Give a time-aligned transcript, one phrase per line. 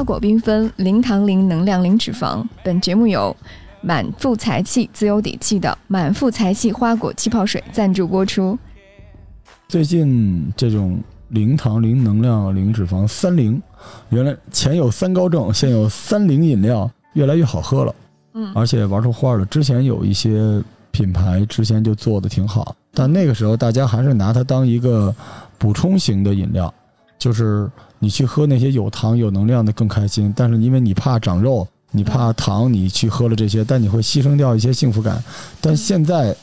[0.00, 2.42] 花果缤纷，零糖、零能量、零脂肪。
[2.64, 3.36] 本节目由
[3.82, 8.58] 满腹才气、自有底气的满腹才气花果气泡水赞助播出。
[9.68, 13.60] 最近这种零糖、零能量、零脂肪三零，
[14.08, 17.94] 原来前有三高症，现有三零饮料，越来越好喝了。
[18.32, 19.44] 嗯而且玩出花了。
[19.44, 25.14] 之前有一些品牌之前就做的挺好，但那个时候大家还是拿它当一个
[25.58, 26.72] 补充型的饮料，
[27.18, 30.34] 就是你去喝那些有糖有能量的更开心。
[30.36, 35.22] 但是因为你怕长肉，你怕糖，你去喝了这些，但你会牺牲掉一些幸福感。
[35.60, 36.34] 但现在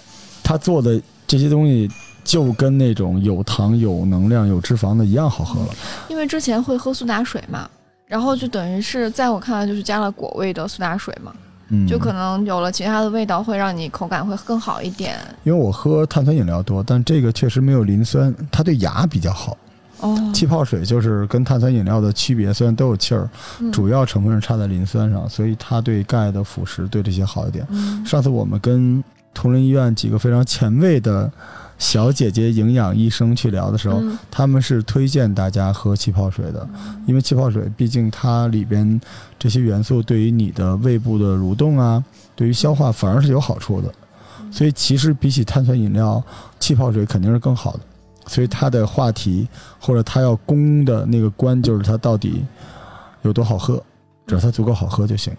[0.41, 1.89] 他做的这些东西。
[2.27, 5.70] 就跟那种有糖、有能量、有脂肪的一样好喝了。
[6.09, 7.69] 因为之前会喝苏打水嘛，
[8.05, 11.33] 然后就等于是在我看来就是加了果味的苏打水嘛，
[11.69, 15.17] 嗯，就可能有了其他的味道，会让你口感会更好一点。
[15.45, 19.55] 因为我喝碳酸饮料多，但这个确实没有磷酸，它对牙比较好。
[20.00, 27.66] 哦，气泡水就是跟碳酸饮料的区别，虽然都有气儿，嗯主要成分是差在磷酸上，所以它对钙的腐蚀对这些好一点。
[27.70, 29.03] 嗯上次我们跟
[29.34, 31.31] 同仁医院几个非常前卫的
[31.78, 36.68] 小姐姐营养医生去聊的时候，嗯他们是推荐大家喝气泡水的，
[37.06, 39.00] 因为气泡水毕竟它里边
[39.40, 42.03] 这些元素对于你的胃部的蠕动啊，
[42.36, 43.94] 对于消化反而是有好处的。
[44.50, 46.23] 所以其实比起碳酸饮料，
[46.59, 47.80] 气泡水肯定是更好的。
[48.28, 49.47] 所以他的话题
[49.80, 52.45] 或者他要攻的那个关就是它到底
[53.23, 53.81] 有多好喝，
[54.25, 55.34] 只要它足够好喝就行。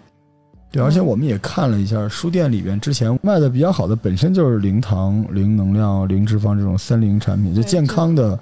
[0.71, 8.39] 对，而且我们也看了一下书店里边之前卖的比较好的，本身就是零糖、零能量、零脂肪这种三零产品，就健康的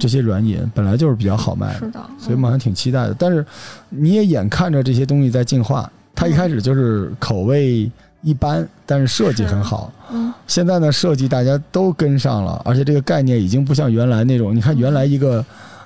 [0.00, 3.14] 这些软饮本来就是比较好卖的，是的，所以我们还挺期待的。
[3.16, 3.46] 但是
[3.88, 7.88] 你也眼看着这些东西在进化，它一开始就是口味
[8.22, 9.92] 一般，但是设计很好。
[10.12, 14.54] 嗯现在呢，设计大家都跟上了，而且这个概念已经不像原来那种。
[14.54, 15.44] 你看原来一个，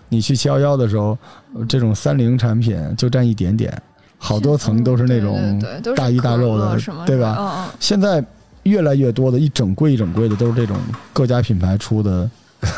[0.08, 1.16] 你去七幺幺的时候，
[1.54, 3.70] 呃这种三菱产品就占一点点，
[4.16, 5.62] 好多层都是那种
[5.94, 8.24] 大鱼大肉的对吧现在
[8.62, 10.74] 越来越多的一整柜一整柜的都是这种
[11.12, 12.30] 各家品牌出的，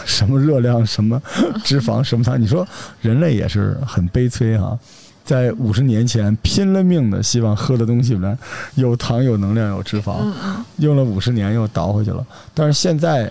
[0.05, 1.23] 什么热量、什么
[1.63, 2.41] 脂肪、什么糖。
[2.41, 2.67] 你说
[3.01, 4.77] 人类也是很悲催哈、
[5.27, 8.39] 在五十年前拼了命的希望喝的东西里面
[8.77, 10.33] 有糖、有能量、有脂肪，
[10.77, 12.25] 用了五十年又倒回去了。
[12.55, 13.31] 但是现在，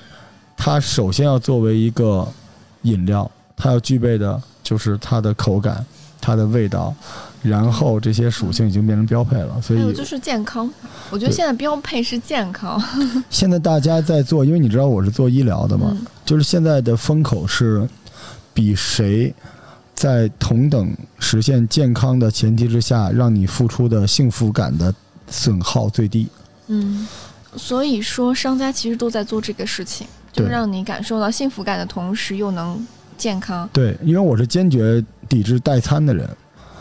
[0.58, 2.28] 它首先要作为一个
[2.82, 5.86] 饮料，它要具备的就是它的口感、
[6.20, 6.94] 它的味道，
[7.42, 9.62] 然后这些属性已经变成标配了。
[9.62, 10.70] 所以就是健康，
[11.10, 12.82] 我觉得现在标配是健康。
[13.30, 17.88] 现在大家在做，因为你知道我是做医疗的嘛，嗯就是现在的风口是
[18.54, 19.34] 比谁
[19.96, 24.94] 在同等实现健康的前提之下，让你付出的幸福感的
[25.30, 26.28] 损耗最低。
[26.68, 27.08] 嗯，
[27.56, 32.86] 所以说商家其实都在做这个事情，就对让你感受到幸福感的同时又能
[33.18, 33.68] 健康。
[33.72, 36.30] 对，因为我是坚决抵制代餐的人。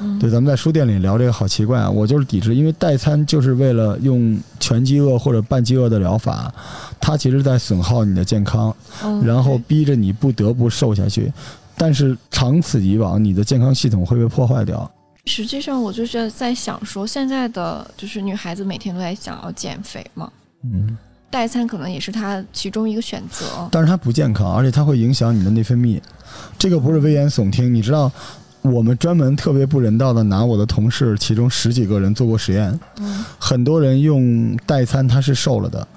[0.01, 1.89] 嗯，对，咱们在书店里聊这个好奇怪啊！
[1.89, 6.53] 我就是抵制，因为代餐就是为了用全饥饿或者半饥饿的疗法，
[7.01, 11.33] 它其实在损耗你的健康，嗯然后逼着你不得不瘦下去。
[11.77, 14.91] 但是长此以往，你的健康系统会被破坏掉。
[15.27, 20.31] 实际上我就是在想说，现在的就是女孩子每天都在想要减肥嘛，
[20.63, 20.97] 嗯，
[21.31, 23.47] 代餐可能也是她其中一个选择。
[23.71, 26.01] 但是它不健康，而且它会影响你的内分泌。
[26.59, 28.13] 这个不是危言耸听，你知道，
[28.61, 35.89] 我们专门特别不人道的拿我的同事其中十几个人做过实验，嗯很多人用代餐他是瘦了的，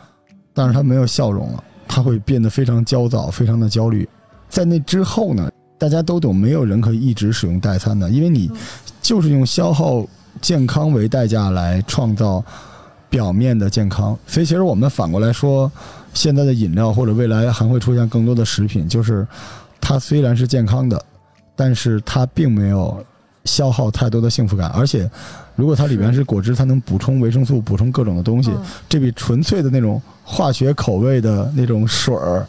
[0.54, 4.08] 但是他没有笑容了，他会变得非常焦躁，非常的焦虑。
[4.50, 8.58] 在那之后呢，大家都懂，没有人可以一直使用代餐的，因为你嗯
[9.02, 10.06] 就是用消耗
[10.42, 12.44] 健康为代价来创造
[13.10, 14.18] 表面的健康。
[14.26, 15.72] 所以其实我们反过来说，
[16.14, 19.26] 现在的饮料或者未来还会出现更多的食品，就是
[19.80, 21.02] 它虽然是健康的，
[21.56, 23.06] 但是它并没有
[23.46, 25.10] 消耗太多的幸福感，而且
[25.56, 32.46] 如果它里面是果汁，它能补充维生素，补充各种的东西，嗯这比纯粹的那种化学口味的那种水儿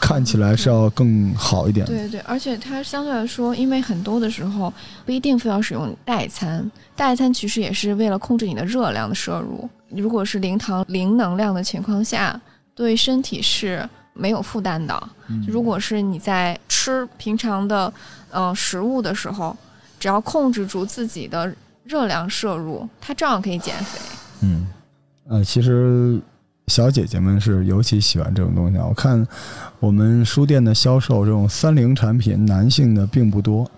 [0.00, 1.84] 看起来是要更好一点。
[1.86, 4.72] 对对，而且它相对来说，因为很多的时候
[5.04, 9.68] 不一定非要使用代餐，代餐其实也是为了控制你的热量的摄入。
[9.90, 12.40] 如果是零糖、零能量的情况下，
[12.74, 15.08] 对身体是没有负担的。
[15.28, 17.92] 嗯如果是你在吃平常的
[18.30, 19.56] 呃食物的时候，
[19.98, 21.52] 只要控制住自己的
[21.84, 23.98] 热量摄入，它照样可以减肥。
[24.42, 24.66] 嗯，
[25.28, 26.20] 呃，其实
[26.68, 28.84] 小姐姐们是尤其喜欢这种东西啊。
[28.86, 29.26] 我看
[29.80, 33.68] 我们书店的销售这种三菱产品，男性的并不多，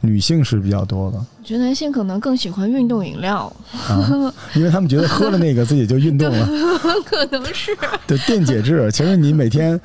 [0.00, 3.52] 女性是比较多的我觉得男性可能更喜欢运动饮料，
[3.88, 6.48] 啊，因为他们觉得喝了那个自己就运动了。
[7.04, 7.76] 可能是
[8.06, 9.78] 对，电解质，其实你每天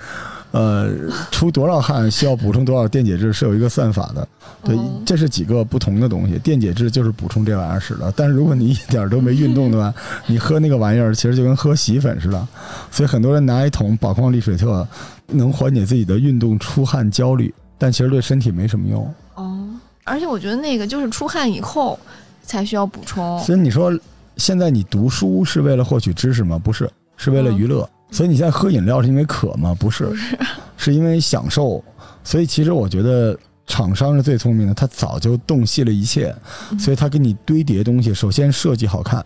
[0.51, 0.90] 呃，
[1.31, 4.28] 出多少汗需要补充多少电解质是有一个算法的。
[4.63, 6.40] 对，哦这是几个不同的东西。
[6.40, 9.94] 电解质就是补充这玩意儿使的，但是如果你一点儿都没运动的话，
[10.28, 12.48] 你喝那个玩意儿其实就跟喝洗衣粉似的。
[12.90, 14.86] 所以很多人拿一桶宝矿力水特
[15.28, 19.13] 能缓解自己的运动出汗焦虑，但其实对身体没什么用。
[19.36, 19.69] 哦，
[20.04, 21.98] 而且我觉得那个就是出汗以后
[22.42, 23.40] 才需要补充。
[23.44, 23.98] 所以你说
[24.38, 26.60] 现在你读书是为了获取知识吗？
[26.62, 27.88] 不是，是为了娱乐。
[28.11, 29.75] 所以你现在喝饮料是因为渴吗？
[29.79, 30.38] 不是，不是，
[30.77, 31.83] 是因为享受。
[32.23, 36.35] 所以其实我觉得厂商是最聪明的，他早就洞悉了一切，
[36.77, 39.25] 所以他给你堆叠东西，首先设计好看，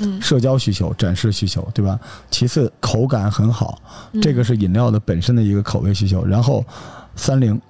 [0.00, 1.98] 嗯，社交需求、展示需求，对吧？
[2.30, 3.78] 其次口感很好，
[4.12, 6.24] 嗯这个是饮料的本身的一个口味需求。
[6.24, 6.64] 然后
[7.14, 7.60] 三零，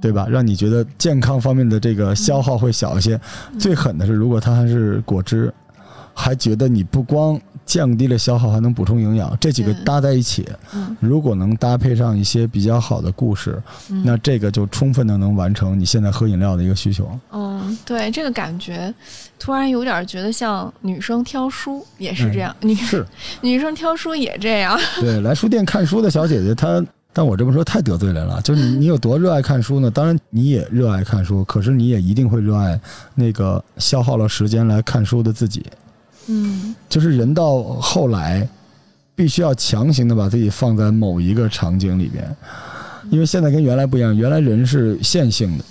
[0.00, 0.26] 对吧？
[0.28, 3.14] 让你觉得健康方面的这个消耗会小一些。
[3.52, 5.52] 嗯最狠的是，如果它还是果汁，
[6.14, 17.06] 还觉得你不光降低了消耗，还能补充营养，这几个搭在一起，嗯如果能搭配上一些比较好的故事，嗯那这个就充分的能完成你现在喝饮料的一个需求。
[17.30, 18.92] 嗯，对，这个感觉
[19.38, 23.06] 突然有点觉得像女生挑书也是这样，女嗯是
[23.42, 24.80] 女生挑书也这样。
[24.98, 26.82] 对，来书店看书的小姐姐，她，
[27.12, 28.40] 但我这么说太得罪人了。
[28.42, 29.90] 就是你，你有多热爱看书呢？
[29.90, 32.80] 当然你也热爱看书，可是你也一定会热爱
[33.14, 35.66] 那个消耗了时间来看书的自己。
[36.28, 38.46] 嗯就是人到后来，
[39.14, 42.36] 必须要强行的把自己放在某一个场景里边，
[43.10, 45.64] 因为现在跟原来不一样，原来人是线性的，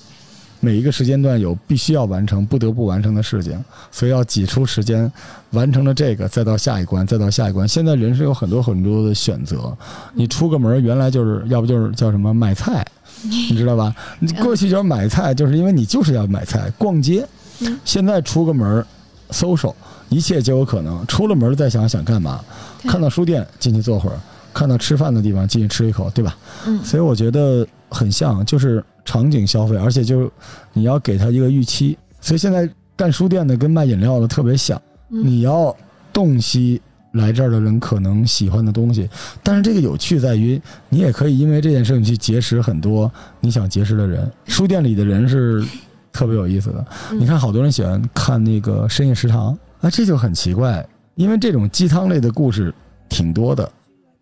[0.60, 5.12] 每一个时间段有必须要完成、不得不完成的事情，所以要挤出时间
[5.52, 7.68] 完成了这个，再到下一关，再到下一关。
[7.68, 9.72] 现在人是有很多很多的选择，
[10.14, 12.86] 你出个门原来就是要不就是叫什么买菜，
[13.22, 13.96] 你知道吧？
[14.20, 17.24] 你过去就是买菜，就是因为你就是要买菜、逛街
[17.60, 18.84] 嗯，现在出个门
[19.30, 19.74] ，social。
[20.10, 21.06] 一切皆有可能。
[21.08, 22.40] 出了门再想想干嘛，
[22.84, 24.20] 看到书店进去坐会儿，
[24.54, 26.36] 看到吃饭的地方进去吃一口，对吧？
[26.66, 30.30] 嗯所以我觉得很像，就是场景消费，而且就是
[30.74, 31.98] 你要给他一个预期。
[32.20, 35.76] 所以现在干书店的跟卖饮料的特别像，嗯你要
[36.12, 36.82] 洞悉
[37.12, 39.10] 来这儿的人可能喜欢的东西。
[39.44, 44.30] 但是这个有趣在于，你也可以因为这件事情去结识很多你想结识的人。
[44.46, 45.64] 书店里的人是
[46.12, 46.86] 特别有意思的。
[47.12, 50.86] 嗯你看，好多人喜欢看那个深夜食堂啊，这就很奇怪，
[51.16, 52.74] 因为这种鸡汤类的故事
[53.10, 53.72] 挺多的，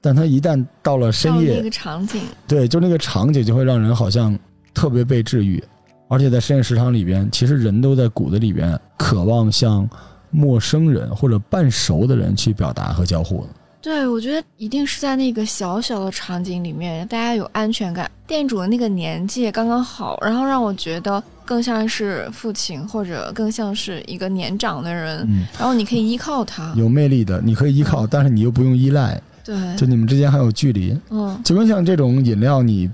[0.01, 4.37] 但它一旦到了深夜那个，场景，对，就那个场景就会让人好像
[4.73, 5.63] 特别被治愈，
[6.07, 9.89] 而且在深夜食堂里边，其实人都在骨子里边渴望向
[10.29, 13.49] 陌生人或者半熟的人去表达和交互的。
[13.81, 18.09] 对我觉得一定是在那个小小的场景里面，大家有安全感。
[18.25, 26.74] 店主的那个年纪也刚刚好，然后让我觉得更像是父亲，或者更像是一个年长的人，嗯，然后你可以依靠他。
[26.75, 30.97] 有魅力的，你可以依靠，但是你又不用依赖，对，就你们之间还有距离。
[31.09, 32.89] 嗯就跟像这种饮料，你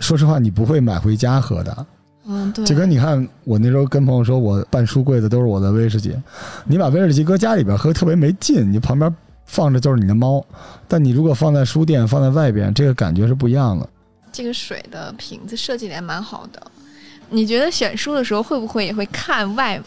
[0.00, 1.86] 说实话，你不会买回家喝的。
[2.26, 6.14] 嗯，对，就跟你看，我那时候跟朋友说，我半书柜子都是我的威士忌，
[6.64, 9.12] 你把威士忌搁家里边喝特别没劲，你旁边
[9.46, 10.44] 放着就是你的猫，
[10.86, 13.88] 但你如果放在书店，放在外边，这个感觉是不一样的。
[14.30, 16.62] 这个水的瓶子设计的也蛮好的。
[17.30, 19.80] 你觉得选书的时候会不会也会看外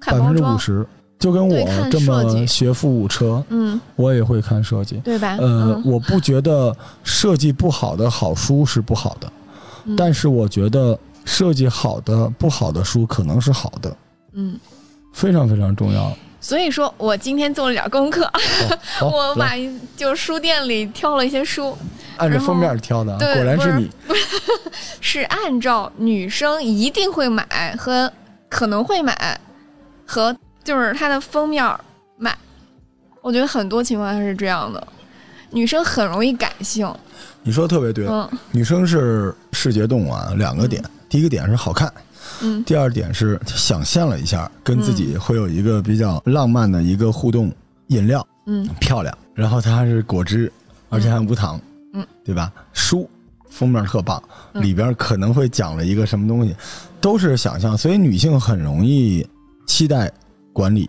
[0.00, 0.34] 看百包装？
[0.34, 0.86] 分之五十，
[1.18, 4.96] 就跟我这么学富五车，嗯，我也会看设计。
[4.98, 5.36] 对吧？
[5.40, 9.32] 呃，嗯我不觉得设计不好的好书是不好的，
[9.84, 13.96] 嗯但是我觉得设计好的不好的书可能是好的，
[14.32, 14.58] 嗯，
[15.12, 16.12] 非常非常重要。
[16.44, 18.30] 所以说我今天做了点功课，
[18.98, 21.74] 好， 我把来就书店里挑了一些书，
[22.18, 23.90] 按照封面挑的啊，果然是你。
[25.00, 28.12] 是 按照女生一定会买和
[28.50, 29.40] 可能会买
[30.04, 31.64] 和就是它的封面
[32.18, 32.36] 买。
[33.22, 34.86] 我觉得很多情况下是这样的，
[35.48, 36.86] 女生很容易感性，
[37.42, 38.28] 你说的特别对，嗯。
[38.52, 41.90] 女生是视觉动物啊，两个点，第一个点是好看，
[42.42, 42.62] 嗯。
[42.64, 47.52] 第二点是想象了一下跟自己会有一个比较浪漫的一个互动，
[47.88, 48.68] 饮料嗯。
[48.80, 50.52] 漂亮，然后它还是果汁，
[50.88, 51.60] 而且还无糖，
[51.92, 52.52] 嗯，对吧？
[52.72, 53.08] 书
[53.48, 54.22] 封面特棒，
[54.52, 54.62] 嗯。
[54.62, 56.54] 里边可能会讲了一个什么东西，
[57.00, 59.26] 都是想象，所以女性很容易
[59.66, 60.10] 期待
[60.52, 60.88] 管理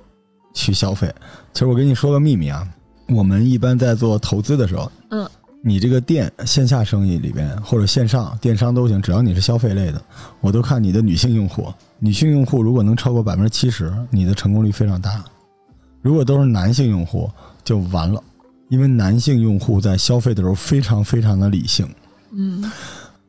[0.54, 1.14] 去消费。
[1.54, 2.68] 其实我跟你说个秘密啊，
[3.08, 5.30] 我们一般在做投资的时候，嗯，
[5.68, 10.00] 你这个店线下生意里边或者线上电商都行，只要你是消费类的，
[10.40, 15.26] 我都看你的女性用户，女性用户如果能超过百分之七十，你的成功率非常大。
[16.04, 17.28] 如果都是男性用户，
[17.64, 18.22] 就完了，
[18.70, 21.90] 因为男性用户在消费的时候非常非常的理性，
[22.32, 22.72] 嗯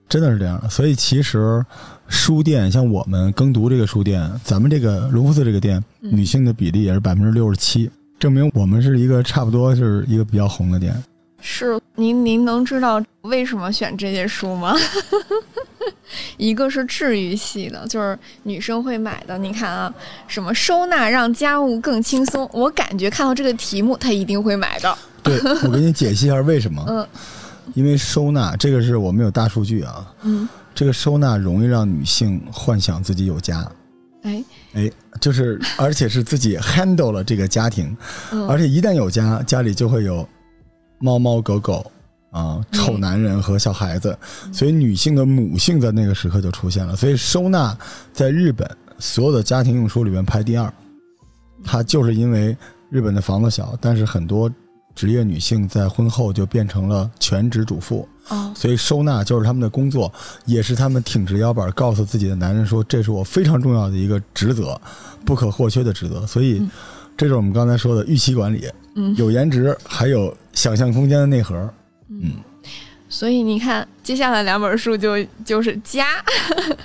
[0.07, 0.63] 真的是这样。
[0.69, 1.65] 所以其实
[2.07, 10.95] 书店像我们耕读这个书店，咱们这个隆福寺这个店，女性的比例也是百分之六十七，证明我们是一个差不多是一个比较红的店。
[11.49, 14.75] 是您您能知道为什么选这些书吗？
[16.37, 19.39] 一个是治愈系的，就是女生会买的。
[19.39, 19.95] 你看啊，
[20.27, 24.99] 什么收纳让家务更轻松，我感觉看到这个题目，她一定会买的。
[25.23, 26.85] 对，我给你解析一下为什么。
[26.89, 27.07] 嗯
[27.75, 33.69] 因为收纳这个是我们有大数据啊，嗯，这个收纳容易让女性幻想自己有家，
[34.23, 37.95] 哎，哎，就是而且是自己 handle 了这个家庭，
[38.31, 40.27] 嗯，而且一旦有家，家里就会有
[40.99, 41.91] 猫猫狗狗
[42.31, 44.17] 啊、臭男人和小孩子，
[44.53, 46.95] 所以女性的母性在那个时刻就出现了。
[46.95, 47.77] 所以收纳
[48.13, 50.71] 在日本所有的家庭用书里面排第二，
[51.65, 52.57] 它就是因为
[52.91, 54.51] 日本的房子小，但是很多
[54.95, 60.13] 职业女性在婚后就变成了全职主妇，哦，所以收纳就是他们的工作，
[60.45, 64.79] 也是他们挺直腰板告诉自己的男人说，这是我非常重要的一个职责，
[65.25, 66.27] 不可或缺的职责。
[66.27, 66.71] 所以嗯，
[67.17, 71.55] 这是我们刚才说的预期管理，嗯，有颜值，还有想象空间的内核。
[72.09, 72.33] 嗯，
[73.09, 76.07] 所以你看，接下来两本书就就是家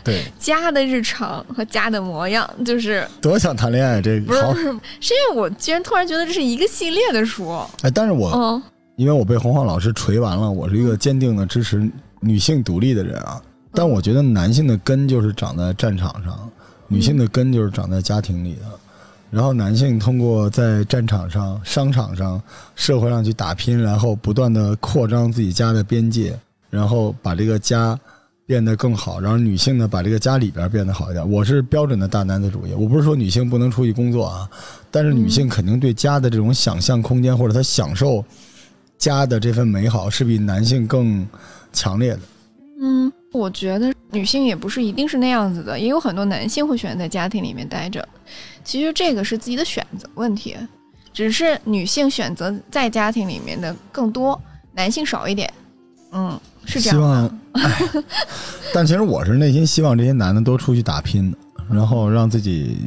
[0.03, 4.63] 对， 家的日常和家的模样，就是多想谈恋爱，这个不是不是，
[4.99, 7.49] 是因为我居然突然觉得这是一个系列的书，
[7.81, 8.61] 哎，但是我、嗯
[8.97, 13.41] 因为我被洪晃老师锤完了，我是一个坚定的支持女性独立的人啊。
[13.73, 16.51] 但我觉得男性的根就是长在战场上，
[16.87, 18.61] 女性的根就是长在家庭里的。
[19.31, 22.39] 然后男性通过在战场上、商场上、
[22.75, 26.37] 社会上去打拼，然后不断的扩张自己家的边界，
[26.69, 27.97] 然后把这个家
[28.45, 29.21] 变得更好。
[29.21, 31.31] 然后女性呢，把这个家里边变得好一点。
[31.31, 34.49] 我是标准的大男子主义，我不是说女性不能出去工作啊，
[34.91, 38.23] 但是女性肯定对家的这种想象空间或者她享受
[38.97, 41.25] 家的这份美好是比男性更
[41.71, 42.19] 强烈的。
[42.81, 48.05] 嗯，我觉得女性也不是一定是那样子的，也有很多男性会选择在家庭里面待着。
[48.63, 50.55] 其实这个是自己的选择问题，
[51.13, 54.39] 只是女性选择在家庭里面的更多，
[54.73, 55.51] 男性少一点。
[56.11, 57.01] 嗯，是这样希。
[57.01, 58.03] 望， 哎，
[58.73, 61.33] 但其实我是内心希望这些男的都出去打拼，
[61.71, 62.77] 然后让自己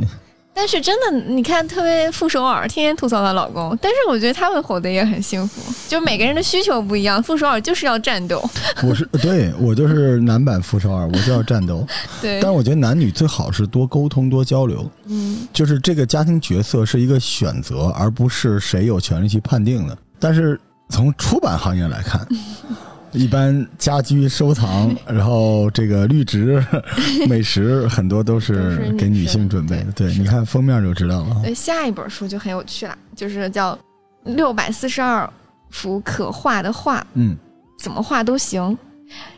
[0.54, 7.22] 但是真的，你看，特别傅首尔天天吐槽她老公，但是我觉得他们活得也很幸福，就是每个人的需求不一样。
[7.22, 8.42] 傅首尔就是要战斗，
[8.82, 11.86] 我是 对我就是男版傅首尔，我就要战斗。
[12.22, 19.98] 对但，是我觉得男女最好是多沟通、多交流，嗯就是这个家庭角色是一个选择，而不是谁有权利去判定的。
[20.20, 20.58] 但是
[20.88, 22.26] 从出版行业来看，
[23.14, 26.62] 一般家居收藏，然后这个绿植、
[27.28, 29.92] 美食，很多都都是给女性准备的。
[29.92, 31.40] 对，你看封面就知道了。
[31.42, 33.78] 对，下一本书就很有趣了，就是叫
[34.24, 35.32] 六百四十二
[35.70, 37.36] 幅可画的画，嗯，
[37.78, 38.76] 怎么画都行。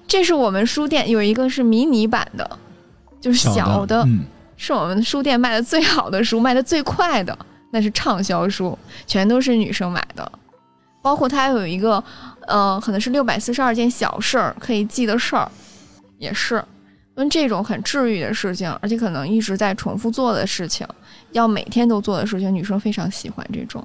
[0.08, 2.58] 这是我们书店有一个是迷你版的，
[3.20, 4.24] 就是小的，嗯，
[4.56, 7.36] 是我们书店卖的最好的书，卖的最快的，
[7.72, 10.32] 那是畅销书，全都是女生买的。
[11.02, 12.02] 包括它有一个，
[12.46, 15.50] 呃，可能是六百四十二件小事儿可以记的事儿，
[16.18, 16.62] 也是。
[17.14, 20.86] 跟这种很治愈的事情，而且可能一直在重复做的事情，
[21.32, 23.82] 要每天都做的事情，女生非常喜欢这种。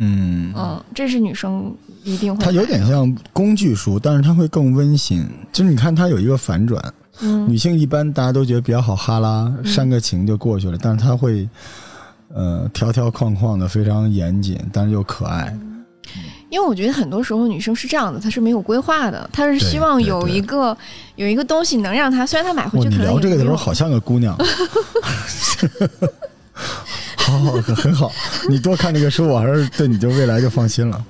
[0.00, 2.44] 嗯嗯，这是女生一定会。
[2.44, 5.24] 它有点，像工具书，但是它会更温馨。
[5.52, 6.82] 就是你看它有一个反转，
[7.20, 11.48] 嗯女性一般大家都觉得比较好哈拉，煽个情就过去了，但是它会，
[12.34, 15.56] 呃，条条框框的非常严谨，但是又可爱。
[16.54, 20.76] 因为我觉得很多时候女生是这样的，她是没有规划的，她是希望有一个
[21.16, 24.38] 有一个东西能让她，虽然她买回，去可能你聊这个的时候好像个姑娘。
[27.16, 28.12] 好好，很好。
[28.48, 31.04] 你多看这个书，我还是对你就未来就放心了。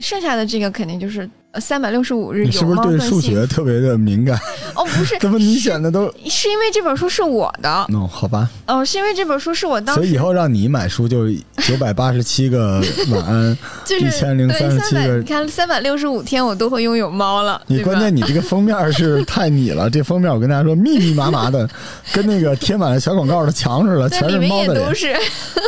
[0.00, 1.28] 剩下的这个肯定就是
[1.60, 4.38] 三百六十五日有你是不是对数学特别的敏感？
[4.74, 6.12] 哦，不是，怎么你选的都……
[6.26, 8.48] 是因为这本书是我的，哦，好吧。
[8.66, 21.68] 哦，是因为这本书是我当时所以以后让你买书就是九百八十七个晚安， 就是一千零三十七，个你看三百六十五天我都会拥有猫了，你关键你这个封面是 太你了，这封面我跟大家说密密麻麻的，
[22.14, 24.74] 跟那个贴满了小广告的墙似的，全是猫的脸。
[24.74, 25.14] 也都是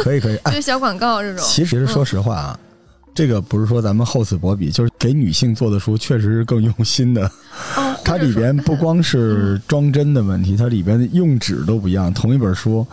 [0.03, 1.45] 可以可以，哎就，小广告这种。
[1.45, 2.59] 其实说实话啊，
[3.15, 7.25] 这个不是说咱们厚此薄彼，就是给女性做的书确实是更用心的。
[7.77, 12.13] 哦， 它里边不光是装帧的问题，它里边的用纸都不一样。
[12.13, 12.85] 同一本书，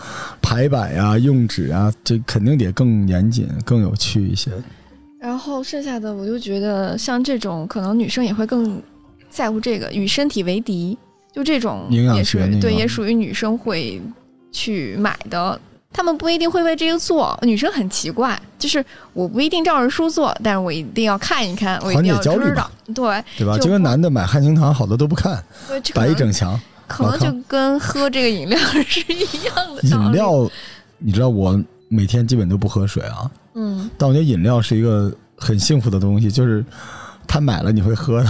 [0.41, 4.51] 排版呀、用纸啊，这肯定得更严谨、更有趣一些。
[5.19, 8.81] 然后剩下的我就觉得像这种可能女生也会更
[9.29, 10.95] 在乎这个与身体为敌，
[11.33, 13.99] 就这种营养也是对，学那个也属于女生会
[14.51, 15.59] 去买的。
[15.93, 18.83] 她们不一定会为这个做，女生很奇怪，就是
[19.13, 23.57] 我不一定照着书做，但是我一定要看一看，我一定要知道，对对吧？
[23.57, 25.43] 就跟男的买汉清堂好多都不看，
[25.93, 26.59] 摆一整墙。
[26.87, 30.49] 可能就跟喝这个饮料是一样的 饮，料，
[30.97, 31.57] 你知道我
[31.87, 36.63] 每天基本都不喝水啊，嗯但我觉得饮料是一个很幸福的东西，就是
[37.25, 38.29] 他买了你会喝的。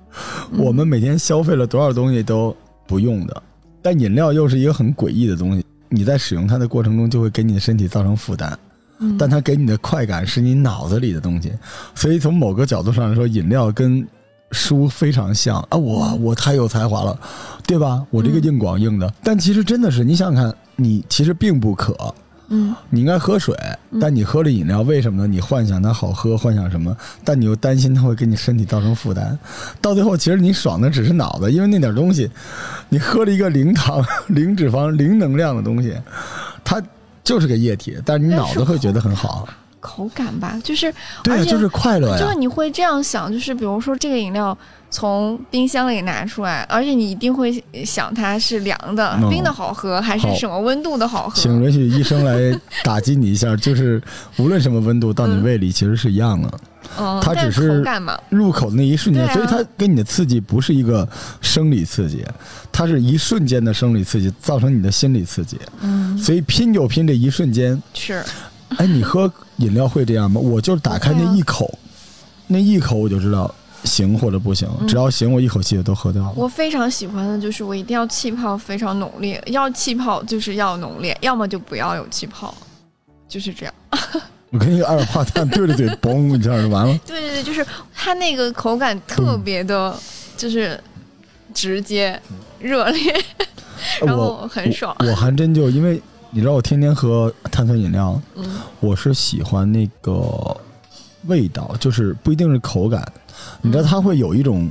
[0.56, 3.42] 我们每天消费了多少东西都不用的，
[3.82, 5.64] 但饮料又是一个很诡异的东西。
[5.88, 8.52] 你在使用它的过程中，就会给你的身体造成负担，
[8.98, 11.52] 嗯但它给你的快感是你脑子里的东西。
[11.94, 14.06] 所以从某个角度上来说，饮料跟
[14.52, 15.76] 书非常像啊！
[15.76, 17.18] 我我太有才华了，
[17.66, 18.02] 对吧？
[18.10, 21.94] 我这个硬广硬的，但其实真的是，你想想看，你其实并不渴，
[22.50, 23.54] 嗯你应该喝水，
[24.00, 25.26] 但你喝了饮料，为什么呢？
[25.26, 26.96] 你幻想它好喝，幻想什么？
[27.22, 29.38] 但你又担心它会给你身体造成负担。
[29.80, 32.30] 到最后，其实你爽的只是脑子，因为那点东西，
[32.88, 35.94] 你喝了一个零糖、 零脂肪、零能量的东西，
[36.64, 36.82] 它
[37.22, 39.46] 就是个液体，但是你脑子会觉得很好。
[39.80, 40.92] 口感吧，就是
[41.22, 42.34] 对就是快乐就是。
[42.34, 44.56] 你会这样想，就是比如说这个饮料
[44.90, 51.34] 从冰箱里拿出来，而且你一定会想它是凉的、嗯冰的好喝，还是什么温度的好喝？
[51.34, 54.00] 请允许医生来打击你一下， 就是
[54.36, 56.50] 无论什么温度到你嗯胃里其实是一样的，
[57.20, 57.84] 它只是
[58.28, 61.06] 入口的那一瞬间，啊所以它给你的刺激不是一个
[61.40, 62.24] 生理刺激，
[62.70, 67.80] 它是一瞬间的生理刺激造成你的心理刺激，嗯，所以拼就拼这一瞬间。
[67.94, 68.24] 是，
[68.76, 70.40] 哎，你喝饮料会这样吗？
[70.40, 71.78] 我就是打开那一口，
[72.46, 73.52] 那一口我就知道
[73.84, 76.32] 行或者不行，嗯只要行，我一口气就都喝掉了。
[76.36, 82.54] 我非常喜欢的就是我一定要气泡非常浓烈，要气泡就是要浓烈，要么就不要有气泡，
[83.28, 83.74] 就是这样。
[84.50, 87.00] 我跟一个二氧化碳对着嘴，嘣一下就完了。
[87.06, 89.94] 对对对，就是它那个口感特别的，
[90.38, 90.78] 就是
[91.52, 92.18] 直接
[92.58, 93.14] 热烈，
[94.06, 94.96] 然后很爽。
[95.00, 98.44] 我还真就因为你知道，我天天喝碳酸饮料，嗯
[98.80, 100.56] 我是喜欢那个
[101.26, 103.10] 味道，就是不一定是口感。
[103.62, 104.70] 你知道，它会有一种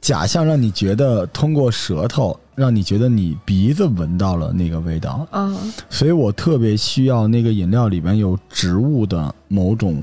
[0.00, 5.26] 假象，让你觉得通过舌头，让你觉得你鼻子闻到了那个味道。
[5.32, 10.02] 嗯所以我特别需要那个饮料里面有植物的某种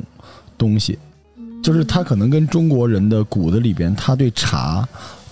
[0.57, 0.97] 东西，
[1.63, 4.87] 就是它可能跟中国人的骨子里边，他对茶。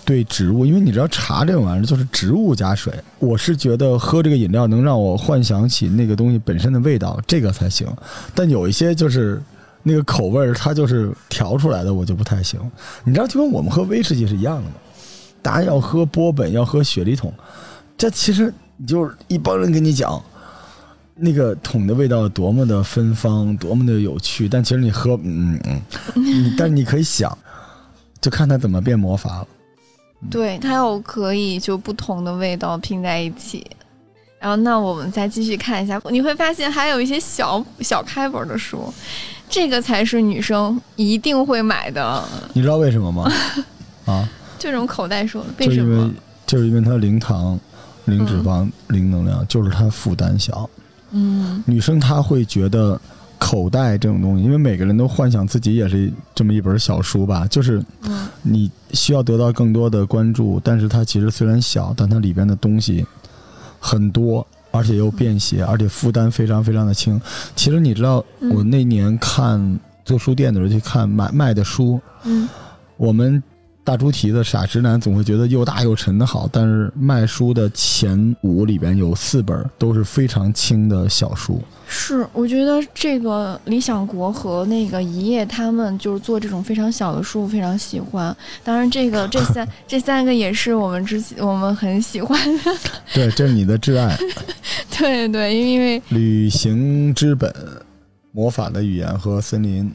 [0.05, 7.87] 对植物，因为你知道茶这种玩意儿就是植物加水，我是觉得喝这个饮料能让我幻想起那个东西本身的味道，这个才行。
[8.33, 9.41] 但有一些就是
[9.81, 12.59] 那个口味儿，它就是调出来的，我就不太行。
[13.03, 14.75] 你知道，就跟我们喝威士忌是一样的吗？
[15.41, 17.33] 大家要喝波本，要喝雪梨桶，
[17.97, 20.21] 这其实你就是一帮人跟你讲，
[21.15, 27.35] 那个桶的味道多么的芬芳，多么的有趣，但其实你喝，嗯嗯，但你可以想，
[28.21, 29.47] 就看它怎么变魔法了。
[30.29, 33.65] 对，它有可以就不同的味道拼在一起。
[34.39, 38.93] 然后，那我们再继续看一下，你会发现还有一些小小开本的书，
[39.49, 42.23] 这个才是女生一定会买的
[42.53, 43.31] 你知道为什么吗？
[44.05, 44.27] 啊，
[44.59, 45.43] 这种口袋书。
[45.59, 46.11] 为什么？
[46.45, 47.59] 就是因为它零糖、
[48.05, 50.69] 零脂肪、零能量，就是它负担小。
[51.09, 52.99] 嗯女生她会觉得
[53.37, 58.27] 口袋这种东西，因为每个人都幻想自己也是这么一本小书吧，就是嗯。
[58.47, 63.03] 你需要得到更多的关注，但是它其实虽然小，但它里边的东西
[63.79, 67.19] 很多，而且又便携，而且负担非常非常的轻。
[67.55, 68.51] 其实你知道，嗯。
[68.51, 72.47] 我那年看做书店的时候去看买卖的书，嗯。
[72.97, 73.41] 我们
[73.85, 81.61] 大猪蹄子傻直男总会觉得又大又沉的好，但是卖书的前五里边有四本都是非常轻的小书。
[81.87, 88.35] 是，我觉得这个理想国和那个一夜他们就是做这种非常小的书，非常喜欢。
[88.63, 92.63] 当然，这个 这三这三个也是我们之前我们很喜欢的。
[93.13, 94.17] 对，这是你的挚爱，
[94.97, 97.53] 对对，因为旅行之本、
[98.31, 99.93] 魔法的语言和森林。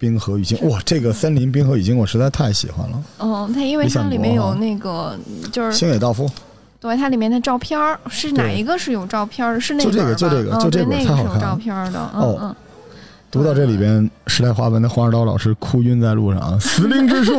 [0.00, 3.02] 冰河语境，哇，这个森林冰河语境我实在太喜欢了。
[3.18, 5.14] 嗯，它因为它里面有那个
[5.52, 6.28] 就是星野道夫，
[6.80, 9.60] 对它里面的照片儿是哪一个是有照片？
[9.60, 12.00] 是那就这个就这个就这个是有照太好看了片的。
[12.14, 12.56] 哦嗯嗯，
[13.30, 16.58] 读到这里边，时代华文的黄二刀老师哭晕在路上啊。
[16.58, 17.32] 死灵之书，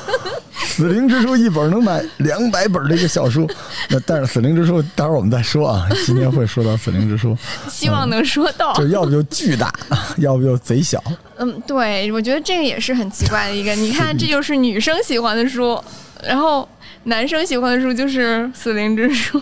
[0.76, 3.48] 死灵之书一本能买两百本的一个小书。
[3.88, 5.88] 那但是死灵之书，待会儿我们再说啊。
[6.04, 7.34] 今天会说到死灵之书，
[7.70, 8.74] 希望能说到。
[8.74, 9.72] 就要不就巨大，
[10.18, 11.02] 要不就贼小。
[11.38, 13.74] 嗯，对，我觉得这个也是很奇怪的一个。
[13.80, 15.82] 你看，这就是女生喜欢的书，
[16.22, 16.68] 然后
[17.04, 19.40] 男生喜欢的书就是《死灵之书》，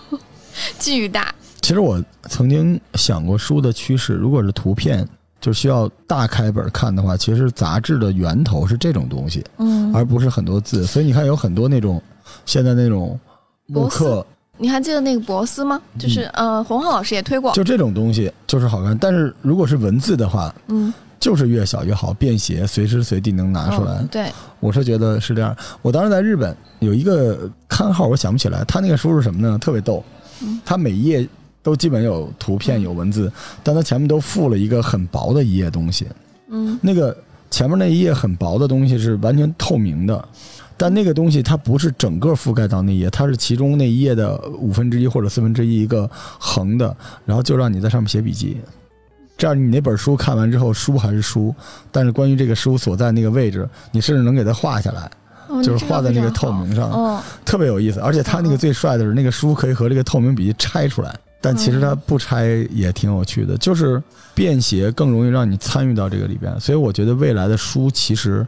[0.79, 1.35] 巨大。
[1.59, 5.05] 其实我曾经想过书的趋势，如果是图片，
[5.41, 10.85] 就需要大开本看的话，其实杂志的源头是这种东西，嗯，而不是很多字。
[10.85, 12.01] 所以你看，有很多那种
[12.45, 13.19] 现在那种
[13.67, 15.79] 木博斯刻，你还记得那个博斯吗？
[15.99, 17.51] 就是、呃，洪浩老师也推过。
[17.51, 18.97] 就这种东西就是好看。
[18.97, 23.97] 但是如果是文字的话，嗯，就是越小越好，便携，随时随地能拿出来。
[23.99, 25.55] 嗯对，我是觉得是这样。
[25.81, 29.57] 我当时在日本有一个刊号，我想不起来，他那个书是什么呢？
[29.59, 30.03] 特别逗
[30.41, 31.27] 嗯，他每一页
[31.65, 33.31] 都基本有图片有文字，
[33.63, 36.05] 但它前面都附了一个很薄的一页东西。
[36.47, 37.17] 嗯那个
[37.49, 40.23] 前面那一页很薄的东西是完全透明的，
[40.77, 48.57] 但那个东西它不是整个覆盖到那一页，它是其中那一页的五分之一或者四分之一一个横的，然后就让你在上面写笔记。
[49.35, 51.53] 这样你那本书看完之后，书还是书，
[51.91, 55.09] 但是关于这个书所在那个位置，你甚至能给它画下来，
[55.47, 57.99] 哦就是画在那个透明上，嗯，特别有意思。
[57.99, 64.01] 而且他那个最帅的是，那个书可以和这个透明笔记拆出来，但其实它不拆也挺有趣的，就是
[64.33, 66.59] 便携更容易让你参与到这个里边。
[66.59, 68.45] 所以我觉得未来的书其实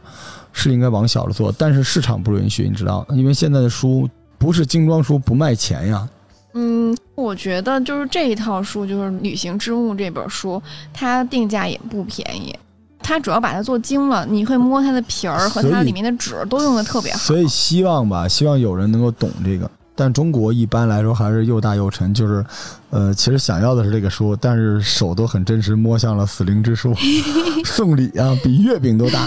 [0.52, 6.08] 是应该往小了做，但是市场不允许，你知道，因为现在的书不是精装书不卖钱呀。
[6.54, 10.60] 嗯，我觉得就是这一套书，就是《旅行之物》这本书，
[10.92, 12.56] 它定价也不便宜。
[13.00, 17.18] 它主要把它做精了，你会摸它的皮儿和它里面的纸都用的特别好。
[17.18, 19.70] 所以希望吧，希望有人能够懂这个。
[20.00, 22.46] 但中国一般来说还是又大又沉，就是，
[22.90, 26.94] 呃，其实想要的是这个书，但是手都很真实，摸向了死灵之书，
[27.66, 29.26] 送礼啊，比月饼都大。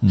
[0.00, 0.10] 嗯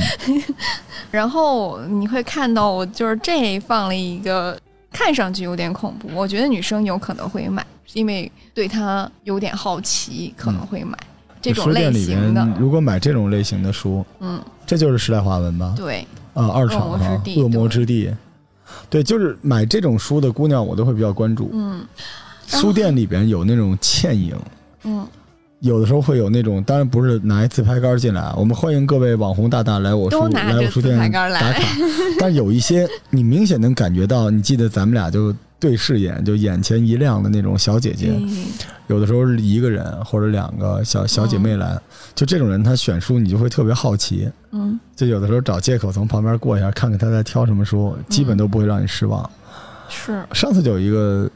[1.11, 4.57] 然后你会看到，我就是这放了一个，
[4.89, 10.97] 看上去有点恐怖，我觉得女生有可能会买，因为对它有点好奇，可能会买、
[11.41, 12.47] 这种类型的，。
[12.57, 15.73] 如果买这种类型的书，嗯，这就是时代华文吧？
[15.75, 18.09] 对，啊，二厂恶魔之地。
[18.89, 21.49] 对，就是买这种书的姑娘，我都会比较关注。
[21.53, 21.81] 嗯
[22.45, 24.35] 书店里边有那种倩影，
[24.83, 25.07] 嗯，
[25.61, 31.59] 有的时候会有那种，当然不是拿一自拍杆进来啊，我们欢迎各位网红大大来我书来我书店打卡。
[32.19, 38.47] 但有一些你明显能感觉到，你记得咱们俩就对视眼，就眼前一亮的那种小姐姐，嗯。
[38.87, 41.79] 有的时候是一个人或者两个小小姐妹来，
[42.13, 49.27] 就这种人，她选书你就会特别好奇，嗯，就有的时候找借口从旁边过一下，看看她在挑什么书，基本都不会让你失望。
[49.87, 50.21] 是。
[50.33, 51.31] 上次就有一个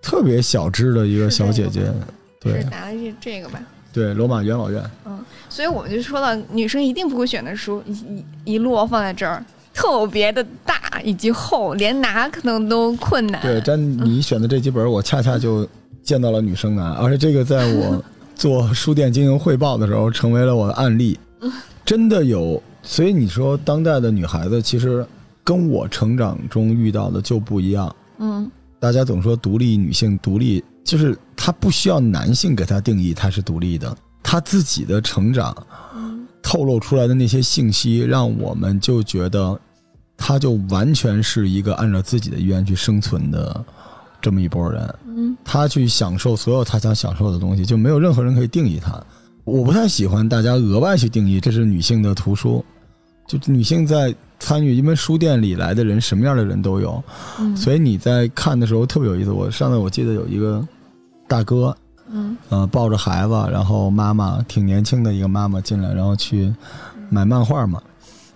[0.00, 1.92] 特别小只的一个小姐姐，是
[2.38, 2.62] 对。
[2.70, 3.60] 拿的这这个吧。
[3.92, 4.80] 对，罗马元老院。
[5.04, 5.18] 嗯
[5.48, 13.40] 所以我们就说到，女生一定不会选的书，一一一摞放在这儿，特别的大以及厚，连拿可能都困难。
[13.42, 15.66] 对，但你选的这几本，我恰恰就
[16.02, 18.02] 见到了女生拿， 而且这个在我
[18.34, 21.18] 做书店经营汇报的时候，成为了我的案例。
[21.84, 25.04] 真的有，所以你说当代的女孩子，其实
[25.42, 27.94] 跟我成长中遇到的就不一样。
[28.18, 35.71] 嗯大家总说独立女性独立，就是她不需要男性给她定义她是独立的，她自己的成长嗯
[36.42, 39.58] 透露出来的那些信息，让我们就觉得
[40.16, 43.64] 她就完全是一个按照自己的意愿去生存的
[44.20, 44.94] 这么一拨人。
[45.06, 49.00] 嗯她去享受所有她想享受的东西，就没有任何人可以定义她。
[49.44, 52.64] 我不太喜欢大家额外去定义这是女性的图书，
[53.26, 57.02] 就女性在参与，因为书店里来的人什么样的人都有，
[57.38, 59.30] 嗯，所以你在看的时候特别有意思。
[59.30, 60.66] 我上次我记得有一个
[61.26, 61.76] 大哥，
[62.12, 66.54] 嗯呃，抱着孩子，然后妈妈挺年轻的一个妈妈进来，然后去
[67.08, 67.82] 买漫画嘛，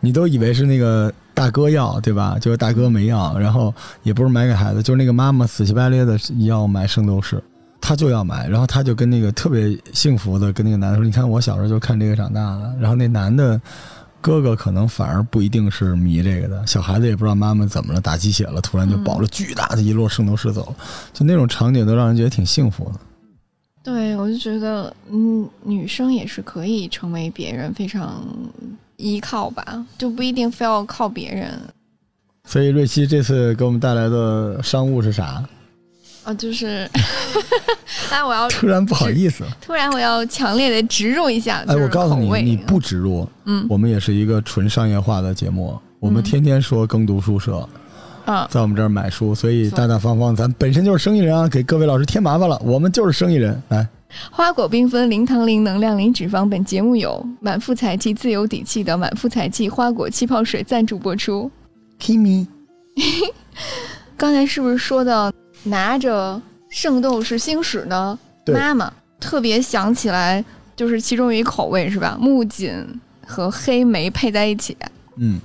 [0.00, 2.38] 你都以为是那个大哥要，对吧？
[2.40, 7.36] 就是大哥没要，然后也不是买给孩子，就是那个妈妈死乞白赖的要买《圣斗士》，
[7.80, 13.60] 她就要买，然后她就跟那个特别幸福的跟那个男的说：“你看我小时候就看这个长大的。”然后那男的。
[14.18, 20.76] 哥哥可能反而不一定是迷这个的，小孩子也不知道妈妈怎么了，打鸡血了，突然就抱着巨大的一摞圣斗士走了，
[21.12, 22.98] 就那种场景都让人觉得挺幸福的。
[23.87, 28.20] 对，我就觉得，嗯，女生也是可以成为别人非常
[28.96, 31.53] 依靠吧，就不一定非要靠别人
[32.44, 35.44] 所以瑞希这次给我们带来的商务是啥？
[36.25, 36.35] 啊。
[36.35, 36.90] 就是，
[38.11, 47.68] 当然我要突然不好意思，突然我要强烈的植入一下，哎，就是我告诉你，你不植入，嗯我们也是一个纯商业化的节目，我们天天说耕读书社，
[48.26, 53.86] 啊，在我们这儿买书，所以大大方方，咱本身就是生意人啊，给各位老师添麻烦了，我们就是生意人，来，
[54.30, 56.48] 花果缤纷，零糖、零能量、零脂肪。
[56.48, 61.50] 本节目由满腹才气、自有底气的满腹才气花果气泡水赞助播出。
[62.00, 62.46] Kimi，
[64.16, 66.34] 刚才是不是说的拿着
[66.68, 68.54] 《圣斗士星矢》的对。
[68.54, 72.18] 妈妈，特别想起来，就是其中有一口味是吧？
[72.20, 72.74] 木槿
[73.24, 74.76] 和黑莓配在一起，
[75.16, 75.40] 嗯，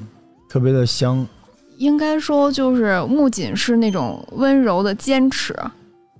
[0.49, 1.25] 特别的香，
[1.81, 5.55] 应该说就是木槿是那种温柔的坚持，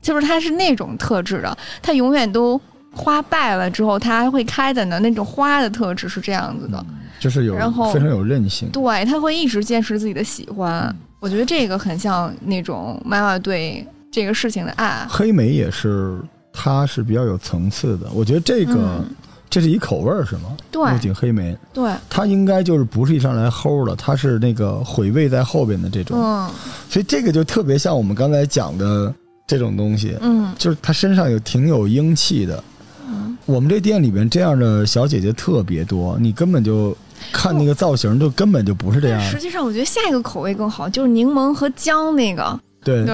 [0.02, 2.60] 就是它是那种特质的，它永远都
[2.92, 5.00] 花败了之后，它还会开的呢。
[5.00, 6.84] 那种花的特质是这样子的，
[7.20, 10.94] 就是有然后非常有韧性，对，它会一直坚持自己的喜欢。
[11.20, 15.06] 我觉得这个很像那种妈妈对这个事情的爱。
[15.08, 16.20] 黑莓也是，
[16.52, 19.06] 它是比较有层次的，我觉得这个、嗯
[19.52, 20.58] 这是一口味儿是吗？
[20.72, 21.56] 对木槿黑莓。
[21.74, 26.50] 对，它应该就是不是一上来齁的，它是那个回味在后边的这种，嗯
[26.90, 29.14] 所以这个就特别像我们刚才讲的
[29.46, 32.64] 这种东西，嗯就是它身上有挺有英气的。
[33.08, 36.96] 嗯我们这店里边这样的小姐姐特别多，你根本就
[37.34, 39.30] 看那个造型，就根本就不是这样但。
[39.30, 43.06] 实际上，我觉得下一个口味更好，就是柠檬和姜那个，对，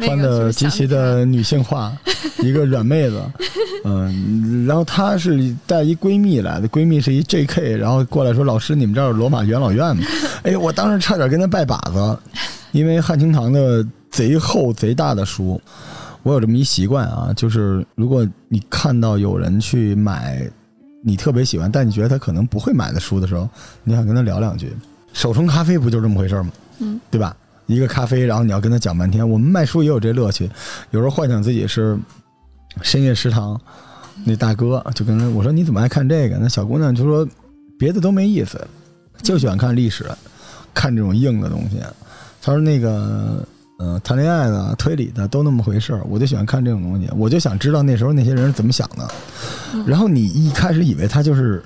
[0.00, 1.92] 穿的极其的女性化，
[2.42, 3.22] 一个软妹子，
[3.84, 10.02] 嗯，然后她是带一闺蜜来的，闺蜜是一 J.K.，然后过来说：“老师，你们这儿有罗马元老院吗？”
[10.44, 12.18] 哎，我当时差点跟她拜把子，
[12.72, 15.60] 因为汉清堂的贼厚贼大的书，
[16.22, 20.40] 我有这么一习惯啊，就是如果你看到有人去买
[21.04, 23.46] 你特别喜欢，但你觉得他可能不会买的书的时候，
[23.84, 24.72] 你想跟他聊两句。
[25.12, 26.50] 手冲咖啡不就这么回事吗？
[26.78, 27.36] 嗯，对吧？
[27.66, 29.28] 一个咖啡，然后你要跟他讲半天。
[29.28, 30.50] 我们卖书也有这乐趣，
[30.90, 31.98] 有时候幻想自己是
[32.82, 33.58] 深夜食堂
[34.24, 36.38] 那大哥，就跟他我说你怎么爱看这个？
[36.38, 37.26] 那小姑娘就说
[37.78, 38.60] 别的都没意思，
[39.22, 40.04] 就喜欢看历史，
[40.74, 41.78] 看这种硬的东西。
[42.42, 43.46] 她说那个
[43.78, 49.08] 嗯谈恋爱的、推理的都那么回事儿，我就喜欢看这种东西，我就想知道那时候那些人是怎么想的。
[49.86, 51.62] 然后你一开始以为他就是。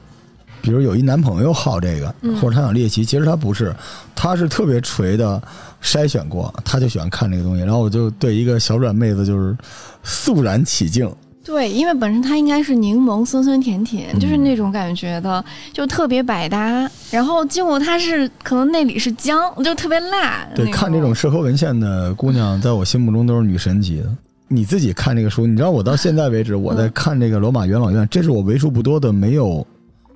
[0.62, 3.72] 比如有一男朋友好这个，嗯或者他想猎奇，其实他不是，
[4.16, 5.40] 他是特别锤的
[5.82, 7.62] 筛选过，他就喜欢看这个东西。
[7.62, 9.56] 然后我就对一个小软妹子就是
[10.02, 11.10] 肃然起敬，
[11.44, 16.90] 对，因为本身它应该是柠檬酸酸甜甜，嗯就是那种感觉的，就特别百搭。
[17.10, 20.44] 然后结果它是可能那里是姜，就特别辣。
[20.56, 24.12] 对，看这种社科文献的姑娘，在我心目中都是女神级的。
[24.48, 29.66] 你自己看这个书，你知道我到现在为止，我在看这个《罗马元老院》，这是我为数不多的没有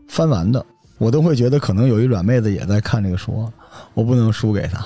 [0.09, 0.65] 翻完的，
[0.99, 3.49] 我都会觉得可能有一软妹子也在看这个书，
[3.95, 4.85] 我不能输给她。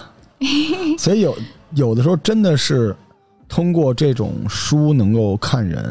[0.98, 1.36] 所以有
[1.74, 2.94] 有的时候真的是
[3.48, 5.82] 通过这种书能够看人。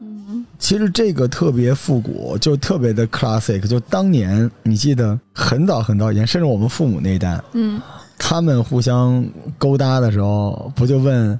[0.00, 3.60] 嗯其实这个特别复古，就特别的 classic。
[3.66, 7.80] 就当年你记得很早很早以前，甚至我们父母那一代，嗯，
[8.16, 9.26] 他们互相
[9.58, 11.38] 勾搭的时候，不就问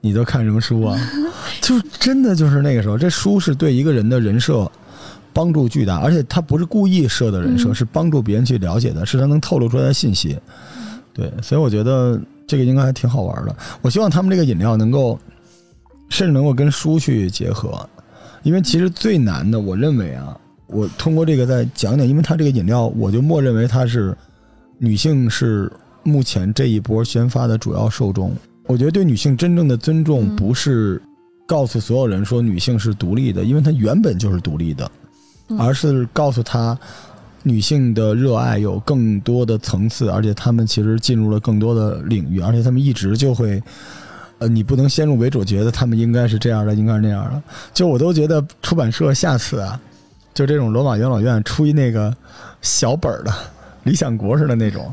[0.00, 0.96] 你都看什么书啊？
[1.60, 4.70] 就真的就是那个时候，这书是对一个人的人设
[5.32, 10.38] 帮助巨大，而且他不是故意设的人设，嗯是帮助别人去了解的，是他能透露出来的信息。
[11.12, 13.54] 对，所以我觉得这个应该还挺好玩的。
[13.82, 15.18] 我希望他们这个饮料能够，
[16.08, 17.88] 甚至能够跟书去结合，
[18.42, 24.16] 因为其实最难的，我认为啊，我通过这个再讲讲，因为它这个饮料，我就默认为它是
[24.78, 25.70] 女性是
[26.02, 28.32] 目前这一波宣发的主要受众。
[28.66, 31.02] 我觉得对女性真正的尊重，嗯不是
[31.46, 34.90] 告诉所有人说女性是独立的，因为她原本就是独立的，
[35.48, 36.78] 嗯而是告诉她。
[37.42, 43.62] 女性的热爱有更多的层次，而且她们其实进入了更多的领域，而且她们一直就会，
[44.38, 47.42] 呃，你不能先入为主，觉得她们应该是这样的，应该是那样的。
[47.72, 49.80] 就我都觉得出版社下次啊，
[50.34, 52.14] 就这种罗马元老院出一那个
[52.60, 53.32] 小本儿的
[53.84, 54.92] 理想国似的那种，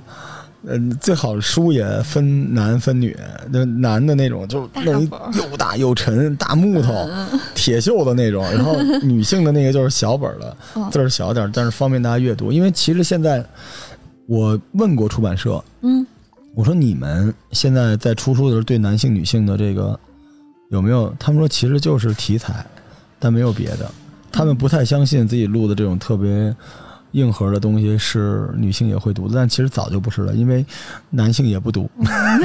[0.64, 3.16] 嗯，最好书也分男分女，
[3.50, 12.52] 那男的那种就大弄一又大又沉大木头嗯铁锈的那种，然后 女性的那个就是小本的，嗯字儿小点儿，但是方便大家阅读。
[12.52, 13.46] 因为其实现在
[14.28, 16.06] 我问过出版社，嗯
[16.56, 19.98] 我说你们现在在出书的时候对男性、女性的这个
[20.72, 21.14] 有没有？
[21.20, 22.66] 他们说其实就是题材，
[23.20, 23.90] 但没有别的。
[24.32, 26.54] 他们不太相信自己录的这种特别
[27.12, 30.66] 硬核的东西是女性也会读的，但其实早就不是了，因为
[31.10, 31.90] 男性也不读，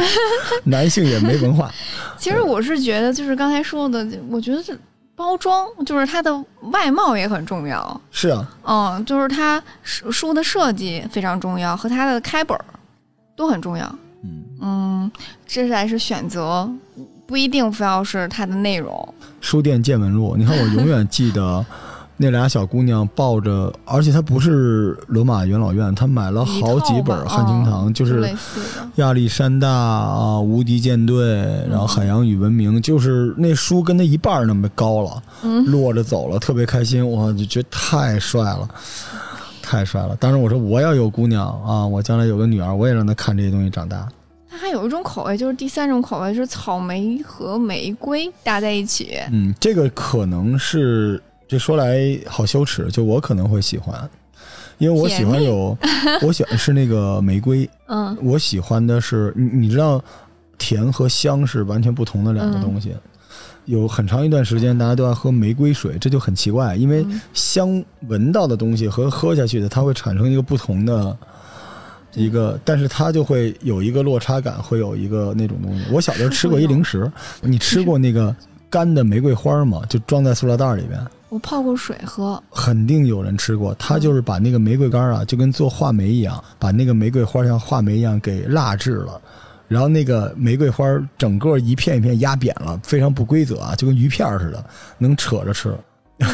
[0.65, 1.71] 男性也没文化。
[2.19, 4.79] 其实我是觉得，就是刚才说的，我觉得是
[5.15, 6.33] 包装，就是它的
[6.71, 8.01] 外貌也很重要。
[8.11, 12.59] 是啊，嗯，就是它书书的设计非常重要，和它的开本
[13.37, 13.85] 都很重要。
[14.25, 15.13] 嗯，嗯，
[15.47, 16.71] 这才是选择，
[17.27, 19.15] 不一定非要是它的内容。
[19.41, 21.65] 书店见闻录，你看我永远记得
[22.23, 28.33] 那俩小姑娘抱着，而且她不是罗马元老院，她买了好几本汉清堂，嗯、就是。
[28.97, 31.39] 亚历山大啊，无敌舰队，
[31.71, 38.69] 然后海洋与文明，就是那书跟她一半那么高了，嗯落着走了，特别开心，我就觉得太帅了，
[39.63, 40.15] 太帅了。
[40.17, 44.07] 当时我说我要有姑娘啊，我将来有个女儿，我也让她看这些东西长大。
[44.51, 49.19] 它还有一种口味，就是第三种口味，就是草莓和玫瑰搭在一起。
[49.33, 51.19] 嗯，这个可能是
[51.53, 54.09] 这说来好羞耻，就我可能会喜欢，
[54.79, 55.77] 因为我喜欢有，
[56.23, 60.03] 我喜欢是那个玫瑰， 嗯我喜欢的是你你知道，
[60.57, 62.97] 甜和香是完全不同的两个东西。
[63.67, 71.15] 有很长一段时间，大家都爱喝玫瑰水，这就很奇怪，因为嗯香闻到的东西和喝下去的，它会产生一个不同的
[72.15, 75.85] 一个，但是它就会有一个落差感，会有一个那种东西。
[75.93, 77.13] 我小时候吃过一零食，
[77.43, 78.35] 你吃过那个
[78.71, 79.83] 干的玫瑰花吗？
[79.87, 80.99] 就装在塑料袋里边，
[81.33, 83.75] 我泡过水喝，肯定有人吃过。
[83.77, 89.19] 他就是把那个玫瑰干啊，就跟做话梅一样，把那个玫瑰花像话梅一样给蜡制了。
[89.67, 90.85] 然后那个玫瑰花
[91.17, 94.63] 整个一片一片压扁了，非常不规则啊，就跟鱼片儿似的，
[94.99, 95.75] 能扯着吃。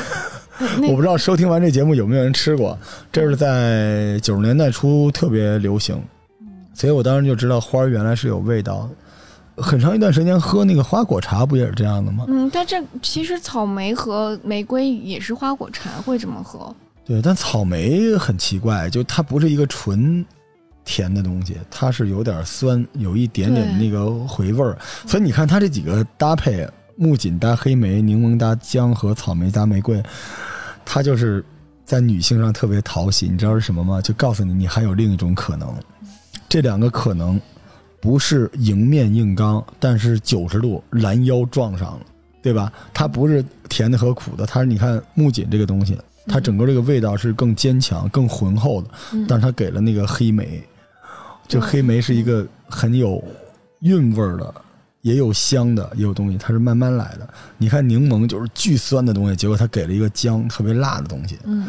[0.83, 2.77] 我不知道收听完这节目有没有人吃过，
[3.13, 5.97] 这是在九十年代初特别流行，
[6.75, 8.91] 所以我当时就知道花儿原来是有味道的。
[9.61, 12.25] 很长一段时间喝那个花果茶不也是这样的吗？
[12.29, 16.75] 嗯，但这其实草莓和玫瑰也是花果茶，会这么喝。
[17.05, 20.25] 对，但草莓很奇怪，就它不是一个纯
[20.85, 24.77] 甜的东西，它是有点酸，有一点点那个回味儿。
[25.07, 30.03] 所以你看它这几个搭配，木槿搭黑莓，柠檬搭姜和草莓搭玫瑰，
[30.85, 31.45] 它就是
[31.85, 33.27] 在女性上特别讨喜。
[33.27, 34.03] 你知道是什么吗？
[34.03, 35.75] 就告诉你，你还有另一种可能，
[36.49, 37.41] 这两个可能
[38.01, 42.01] 不是迎面硬刚，但是九十度拦腰撞上了，
[42.43, 42.73] 对吧？
[42.95, 45.99] 它不是甜的和苦的，它是你看木槿这个东西。
[46.31, 48.91] 它整个这个味道是更坚强、更浑厚的，
[49.27, 50.63] 但是它给了那个黑莓，
[51.49, 53.25] 就黑莓是一个很有
[53.81, 54.55] 韵味儿的，
[55.01, 57.27] 也有香的，也有东西，它是慢慢来的。
[57.57, 61.39] 你看柠檬就是巨酸的东西，结果它给了一个姜，特别辣的东西。
[61.45, 61.67] 嗯，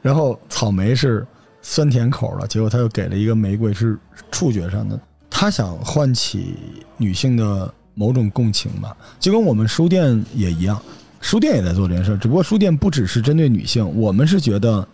[0.00, 1.26] 然后草莓是
[1.60, 3.98] 酸甜口的，结果它又给了一个玫瑰，是
[4.30, 4.96] 触觉上的。
[5.38, 6.54] 他想唤起
[6.96, 10.80] 女性的某种共情吧，就跟我们书店也一样。
[11.20, 14.88] 书店也在做这件事，只不过书店不只是针对女性，我们是觉得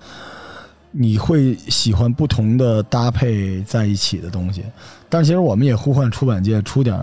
[0.90, 4.64] 你会喜欢不同的搭配在一起的东西。
[5.08, 7.00] 但其实我们也呼唤出版界出点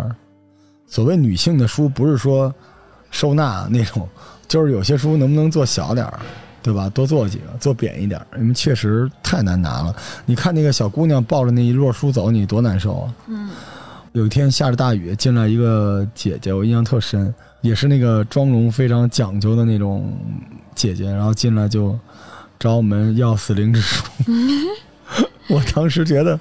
[0.85, 2.53] 所谓女性的书，不是说
[3.09, 4.05] 收纳那种，
[4.49, 6.19] 就是有些书能不能做小点儿，
[6.61, 6.89] 对吧？
[6.89, 9.95] 多做几个，做扁一点，因为确实太难拿了。
[10.25, 13.13] 你看那个小姑娘抱着那一摞书走，你多难受啊！
[13.27, 13.49] 嗯，
[14.13, 17.33] 有一天下着大雨，进来一个姐姐，我印象特深。
[17.61, 20.17] 也是那个妆容非常讲究的那种
[20.75, 21.93] 姐姐，然后进来就
[22.57, 24.05] 找我们要死灵之书。
[25.55, 26.39] 我当时觉得，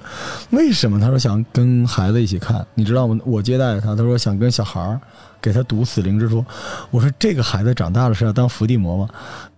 [0.51, 0.99] 为什么？
[0.99, 3.19] 他说想跟孩子一起看，你知道吗？
[3.25, 4.99] 我接待他，他说想跟小孩儿
[5.41, 6.45] 给他读死灵之书。
[6.91, 9.09] 我说这个孩子长大了是要当伏地魔吗？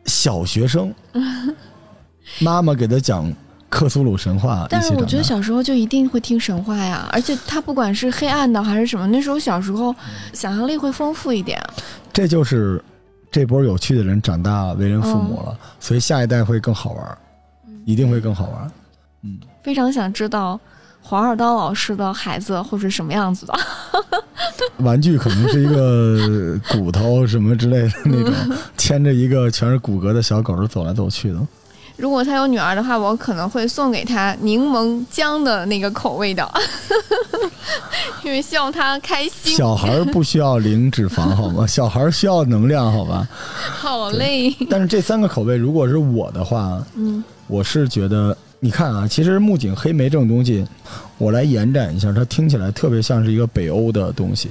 [0.05, 0.93] 小学生，
[2.39, 3.31] 妈妈给他讲。
[3.71, 9.95] 克苏鲁神话，但是我觉得小时候就一定会听神话呀，而且他不管是黑暗的还是什么，那时候小时候
[10.33, 11.57] 想象力会丰富一点。
[12.11, 12.83] 这就是
[13.31, 17.17] 这波有趣的人长大为人父母了，所以下一代会更好玩，
[17.85, 18.69] 一定会更好玩。
[19.23, 20.60] 嗯，非常想知道
[21.01, 23.53] 黄二刀老师的孩子会是什么样子的。
[24.79, 28.34] 玩具可能是一个骨头什么之类的那种，
[28.77, 31.39] 牵着一个全是骨骼的小狗走来走去的。
[31.97, 36.49] 如果他有女儿的话，我可能会送给他柠檬姜的那个口味的，
[38.23, 39.55] 因为希望他开心。
[39.55, 41.67] 小孩不需要零脂肪， 好吗？
[41.67, 43.27] 小孩需要能量，好吧？
[43.77, 44.55] 好嘞。
[44.67, 50.63] 但是这三个口味，如果是我的话，嗯，我是觉得，你看啊，其实木槿黑莓这种东西，
[51.17, 54.50] 我来延展一下，它听起来特别像是一个北欧的东西，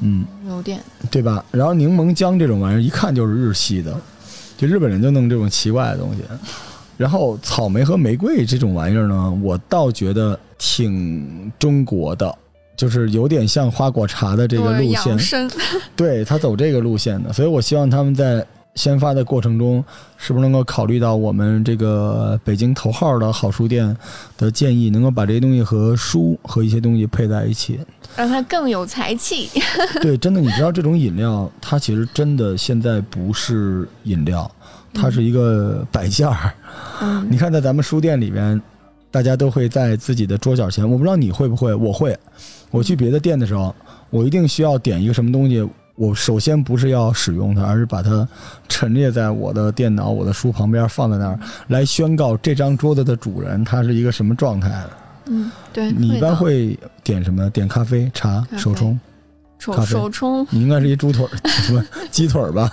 [0.00, 1.44] 嗯，有点，对吧？
[1.50, 3.94] 然后柠檬姜这种玩意儿，一看就是日系的。
[4.56, 6.22] 就日本人就弄这种奇怪的东西，
[6.96, 12.32] 然后草莓和玫瑰这种玩意儿呢，我倒觉得挺中国的，
[12.76, 15.50] 就是有点像花果茶的这个路线，
[15.96, 19.84] 对他走这个路线的，所以我希望他们在宣发的过程中，
[20.16, 23.94] 是不是能够考虑到我们这个北京头号的好书店
[24.38, 27.78] 的建议，能够把这些东西和书和一些东西配在一起。
[28.16, 29.50] 让它更有才气。
[30.00, 34.50] 对，真的，你知道这种饮料，它其实真的现在不是饮料，
[34.94, 36.52] 它是一个摆件儿。
[37.02, 38.60] 嗯，你看，在咱们书店里边，
[39.10, 42.16] 大家都会在自己的桌角前，我不知道你会不会，我会。
[42.70, 43.74] 我去别的店的时候，
[44.10, 45.68] 我一定需要点一个什么东西。
[46.00, 48.26] 我首先不是要使用它，而是把它
[48.70, 54.82] 陈列在我的电脑、我的书旁边，放在那儿，来宣告这张桌子的主人他是一个什么状态。
[55.26, 57.50] 嗯，对你一般会点什么？
[57.50, 58.98] 点咖啡、茶、手冲、
[59.60, 59.86] 咖啡。
[59.86, 62.70] 手冲，你应该是一猪腿儿，什么 鸡腿儿吧？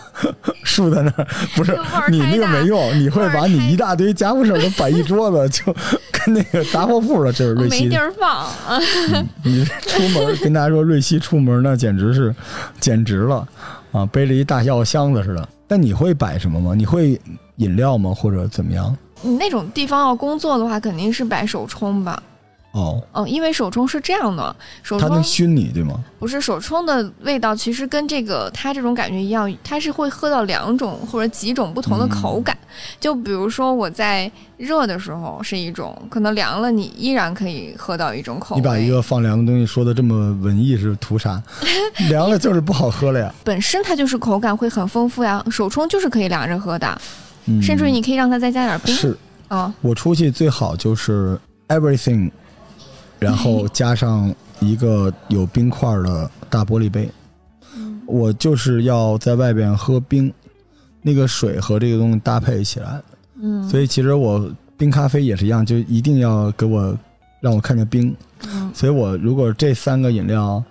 [0.63, 1.78] 竖在那儿，不是
[2.10, 5.73] 你那个没用，你会把你一大堆家伙事儿都摆一桌子，就
[6.12, 7.84] 跟那个杂货铺的，这是瑞希。
[7.84, 8.47] 没地儿放。
[9.43, 12.33] 你出门跟大家说瑞希出门，那简直是
[12.79, 13.48] 简直了
[13.92, 14.06] 啊！
[14.06, 15.50] 背着一大药箱子似的。
[15.67, 16.73] 那你会摆什么吗？
[16.75, 17.19] 你会
[17.58, 18.13] 饮料吗？
[18.13, 18.96] 或者怎么样？
[19.21, 22.21] 你那种地方要工作的话，肯定是摆手冲吧。
[22.73, 26.03] 哦，嗯，因为手冲是这样的，手冲它能熏你，对吗？
[26.19, 32.55] 不是，手冲的味道其实跟这个它这种感觉一样，它是会喝到两种或者几种不同的口感。
[32.99, 38.61] 就比如说我在热的时候是一种，可能凉了你依然可以喝到一种口味。
[38.61, 41.41] 你把一个放凉的东西说的这么文艺是图啥？
[42.09, 43.33] 凉了就是不好喝了呀。
[43.43, 47.01] 本身它就是口感会很丰富呀，手冲就是可以凉着喝的，
[47.45, 48.93] 嗯、甚至于你可以让它再加点冰。
[48.93, 51.39] 是，啊，我出去最好就是
[51.69, 52.29] everything。
[53.19, 57.09] 然后 加上一个有冰块的大玻璃杯，
[58.05, 60.33] 我就是要在外边喝冰。
[61.03, 63.01] 那个水和这个东西搭配起来。
[63.39, 66.97] 嗯，所以其实我冰咖啡也是一样，就一定要给我
[67.39, 68.13] 让我看见冰。
[68.45, 70.61] 嗯所以我如果这三个饮料，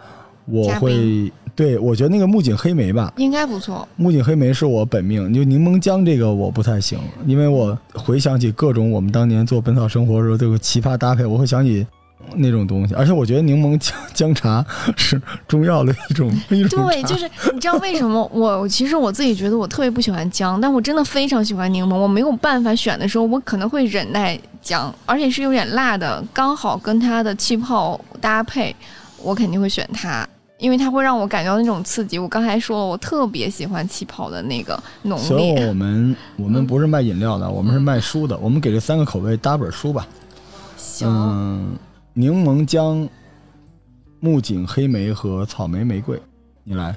[0.44, 3.88] 我会对我觉得那个木槿黑莓吧，应该不错。
[3.96, 11.86] 木槿黑莓是我本命，就柠檬姜这个我不太行，因为我回想起各种我们当年做《本草生活的》时候这个奇葩搭配，我会想起
[12.34, 14.64] 那种东西，而且我觉得柠檬姜姜茶
[14.96, 21.94] 是中药的一种 一种对，就是你知道为什么我其实我自己觉得我特别不喜欢姜，但我真的非常喜欢柠檬。
[21.94, 28.74] 我没有办法选的时候，我可能会忍耐姜，而且是有点辣的，刚好跟它的气泡搭配，
[29.22, 30.26] 我肯定会选它，
[30.58, 32.18] 因为它会让我感觉到那种刺激。
[32.18, 35.66] 我刚才说了，我特别喜欢气泡的那个浓烈所以烈。
[35.68, 38.36] 我们我们不是卖饮料的，我们是卖书的。
[38.38, 40.06] 我们给这三个口味搭本书吧。
[40.76, 41.76] 行，嗯，
[42.18, 43.06] 柠檬姜、
[44.20, 46.18] 木槿黑莓和草莓玫瑰，
[46.64, 46.96] 你来。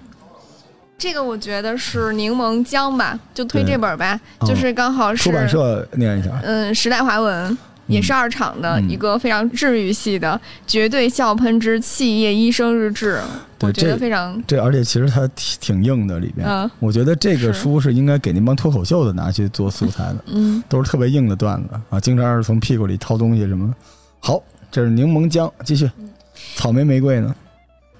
[0.97, 6.39] 这个我觉得是柠檬姜吧，就推这本吧，嗯就是刚好是出版社念一下。
[6.41, 7.57] 嗯，时代华文
[7.87, 13.17] 也是二厂的嗯一个非常治愈系的《绝对笑喷之企业医生日志》，
[13.57, 16.47] 对我觉得非常这而且其实它挺挺硬的，里边。
[16.47, 23.75] 嗯我觉得这个书是应该给那帮脱口秀的拿去做素材的，嗯都是特别硬的段子啊，经常是从屁股里掏东西什么。
[24.21, 24.41] 好，
[24.71, 25.89] 这是柠檬姜，继续。
[26.55, 27.35] 草莓玫瑰呢？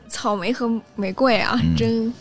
[0.08, 2.14] 草莓和玫瑰啊，嗯真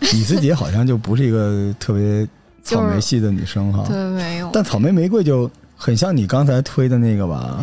[0.00, 2.26] 你自己好像就不是一个特别
[2.62, 4.50] 草莓系的女生哈， 对没有。
[4.52, 7.58] 但草莓玫瑰就很像你刚才推的那个吧，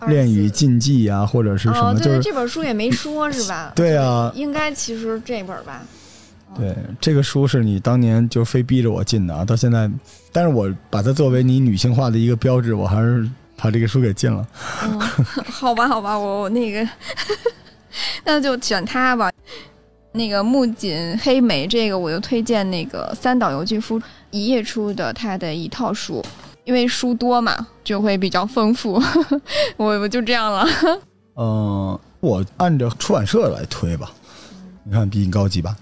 [0.00, 0.12] 哪个？
[0.12, 3.72] 恋与禁忌啊，或者是什哦，么，哦对，就是这本书也没说是吧？
[3.76, 5.82] 对啊，应该其实这本吧。
[6.56, 9.88] 对，这个书是你当年就非逼着我进的啊，到现在，
[10.32, 13.28] 但是我把它作为你女性化的一个标志，我还是
[13.60, 14.46] 把这个书给禁了。
[14.84, 14.98] 嗯，
[15.44, 16.88] 好吧，好吧，我我那个，
[18.24, 19.30] 那就选它吧。
[20.12, 24.00] 那个木槿黑莓这个，我就推荐那个三岛由纪夫
[24.32, 26.24] 一页出的他的一套书，
[26.64, 29.00] 因为书多嘛，就会比较丰富。
[29.76, 30.66] 我我就这样了。
[31.36, 34.10] 嗯、我按照出版社来推吧，
[34.82, 35.76] 你看比你高级吧？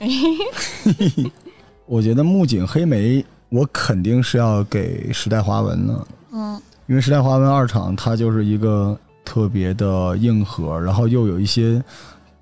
[1.86, 11.82] 我觉得木槿黑莓，我肯定是要给时代华文的，嗯因为时代华文二厂它就是一个特别的硬核，然后又有一些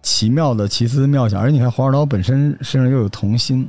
[0.03, 3.69] 奇妙的奇思妙想，而且你看黄二刀本身身上又有童心，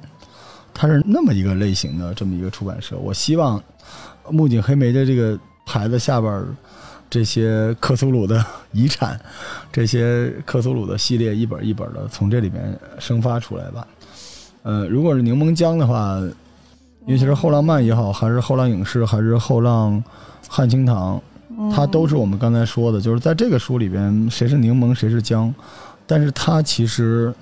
[0.76, 2.96] 它是那么一个类型的这么一个出版社。
[3.00, 3.62] 我希望
[4.30, 6.46] 木槿黑莓的这个牌子下边
[7.10, 9.20] 这些克苏鲁的 遗产，
[9.72, 13.88] 这些克苏鲁的系列一本一本的从这里面生发出来吧。
[14.62, 16.22] 呃，如果是柠檬姜的话，
[17.08, 20.04] 尤其是后浪漫也好，还是后浪影视，还是后浪
[20.48, 21.22] 汉清堂，
[21.58, 21.72] 嗯。
[21.72, 25.54] 它都是我们刚才说的，就是在这个书里边，谁是柠檬，谁是姜，
[26.06, 27.34] 但是它其实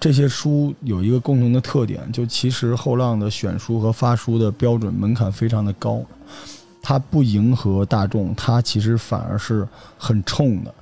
[0.00, 6.00] 这些书有一个共同的特点，就其实后浪的选书和发书的标准门槛非常的高，
[6.80, 9.68] 它不迎合大众，它其实反而是
[9.98, 10.74] 很冲的。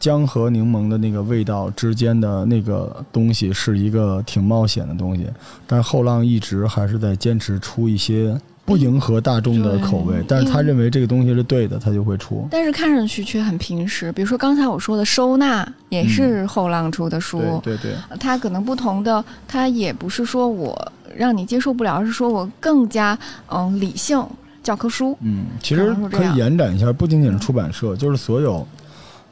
[0.00, 5.26] 姜和柠檬的那个味道之间的那个东西是一个挺冒险的东西，
[5.66, 12.48] 但是后浪一直还是在坚持出一些不迎合大众的口味，但是他认为这个东西是对的，他就会出。
[12.50, 14.10] 但是看上去却很平实。
[14.12, 17.40] 比如说刚才我说的收纳，也是后浪出的书。
[17.62, 23.18] 对对对，它可能不同的，它也不是说我让你接受不了，而是说我更加
[23.48, 24.22] 嗯理性
[24.62, 25.14] 教科书。
[25.20, 28.66] 嗯，其实可以延展一下，不仅仅是出版社，就是所有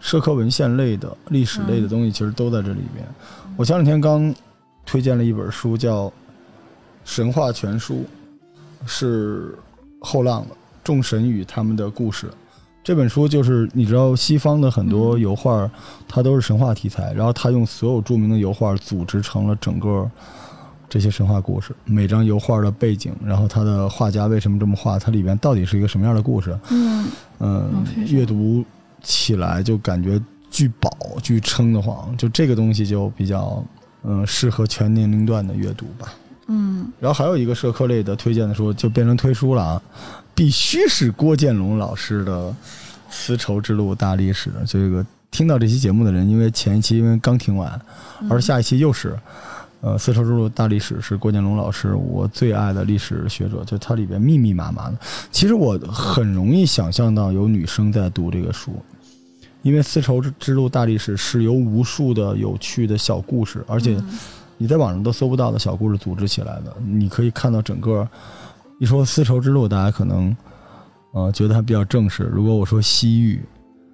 [0.02, 3.06] 社科文献类的、历史类的东西，其实都在这里边。
[3.56, 4.34] 我前两天刚
[4.84, 6.08] 推荐了一本书，叫
[7.04, 7.94] 《神话全书》，
[8.84, 9.56] 是
[10.00, 12.28] 后浪的众神与他们的故事。
[12.82, 15.70] 这本书就是你知道，西方的很多油画，
[16.08, 20.10] 它都是神话题材，然后他用所有著名的油画组织成了整个
[20.88, 21.72] 这些神话故事。
[21.84, 26.58] 每张油画的背景，然后他的画家为什么这么画，它里边到底是一个什么样的故事？
[26.72, 27.06] 嗯
[27.38, 28.64] 嗯阅读
[29.02, 30.90] 起来就感觉巨饱、
[31.22, 33.64] 巨撑得慌，就这个东西就比较
[34.04, 36.12] 嗯适合全年龄段的阅读吧。
[36.48, 39.82] 嗯然后还有一个社科类的推荐的书，就变成推书了啊，
[40.34, 42.50] 必须是郭建龙老师的
[43.10, 44.50] 《丝绸之路大历史》。
[44.66, 47.80] 这个听到这期节目的人，因为前一期因为刚听完，
[48.20, 49.16] 嗯而下一期又是，
[49.80, 54.96] 呃，《丝绸之路大历史》是郭建龙老师我最爱的历史学者，就它里边密密麻麻的。
[55.30, 58.74] 其实我很容易想象到有女生在读这个书，
[59.62, 64.18] 因为《丝绸之路大历史》是由无数的有趣的小故事，而且嗯
[64.58, 66.72] 你在网上都搜不到的小故事组织起来的。
[66.84, 68.08] 你可以看到整个，
[68.78, 70.36] 一说丝绸之路，大家可能
[71.12, 72.24] 呃觉得它比较正式。
[72.24, 73.40] 如果我说西域，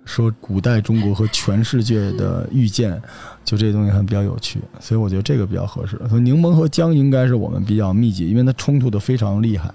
[0.04, 3.00] 说古代中国和全世界的遇见，
[3.44, 6.00] 就这些东西还比较有趣，所以我觉得这个比较合适。
[6.08, 9.72] 所以柠檬和姜应该是我们比较密集，因为它冲突的非常厉害。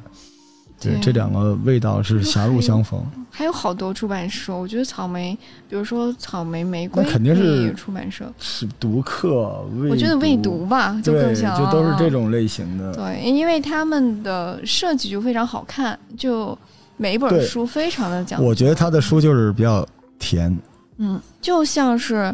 [0.90, 3.04] 对，这两个味道是狭路相逢。
[3.30, 8.32] 还有好多出版社，我觉得草莓，比如说草莓玫瑰，那肯定是出版社。
[8.38, 12.10] 是读客，未我觉得未读吧，就，更像，就都是这啊。
[12.10, 12.94] 种类型的。
[12.94, 16.58] 对，因为他们的设计就非常好看，就
[16.98, 18.46] 每一本书非常的讲究。
[18.46, 19.84] 我觉得他的书就是比较
[20.20, 20.56] 甜，
[20.98, 22.34] 嗯，就像是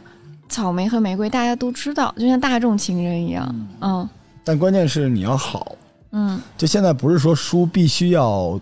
[0.49, 3.55] 草莓和玫瑰，大家都知道，就像大众情人一样。
[3.81, 4.07] 嗯
[4.43, 5.75] 但关键是你要好。
[6.11, 8.59] 嗯就现在不是说书必须要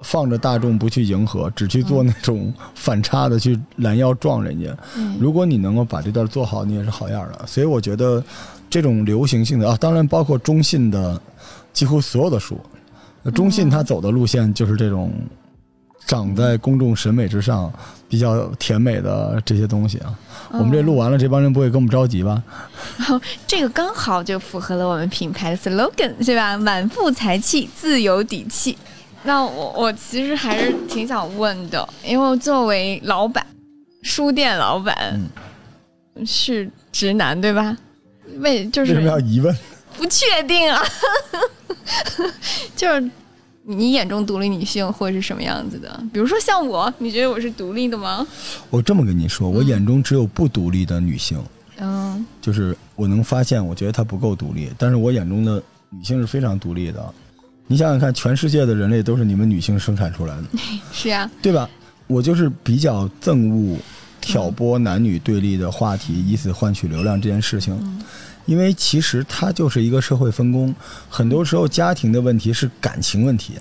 [0.00, 4.76] 放着大众不去迎合，只去做那种反差的去拦腰撞人家。
[4.96, 7.46] 嗯，如果你能够把这段做好，你也是好样的。
[7.46, 8.22] 所以我觉得
[8.68, 11.20] 这种流行性的啊，当然包括中信的
[11.72, 12.58] 几乎所有的书，
[13.34, 15.10] 中信他走的路线就是这种
[16.06, 17.72] 长在公众审美之上、
[18.08, 20.14] 比较甜美的这些东西啊。
[20.50, 22.42] 我们这录完了，这帮人不会跟我们着急吧？
[23.46, 26.56] 这个刚好就符合了我们品牌的 slogan，是吧？
[26.56, 28.76] 满腹才气，自有底气。
[29.24, 33.44] 那我我其实还是挺想问的，因为作为老板，
[34.02, 35.18] 书店老板、
[36.26, 37.76] 是直男对吧？
[38.36, 39.56] 为就是为什么要疑问？
[39.96, 40.82] 不确定啊，
[42.76, 43.10] 就是
[43.66, 46.02] 你眼中独立女性会是什么样子的？
[46.12, 48.26] 比如说像我，你觉得我是独立的吗？
[48.70, 51.38] 我这么跟你说，我眼中只有不独立的女性。
[51.78, 55.60] 嗯就是我能发现，我觉得她不够独立，但是我眼中的
[55.90, 57.14] 女性是非常独立的。
[57.66, 60.44] 你想想看，全世界的人类都是你们女性生产出来的，
[60.92, 61.68] 是呀、对吧？
[62.06, 63.78] 我就是比较憎恶
[64.20, 67.74] 挑拨男女对立的话题，以此换取流量这件事情，
[68.46, 70.74] 因为其实它就是一个社会分工，
[71.08, 73.54] 很多时候家庭的问题是感情问题，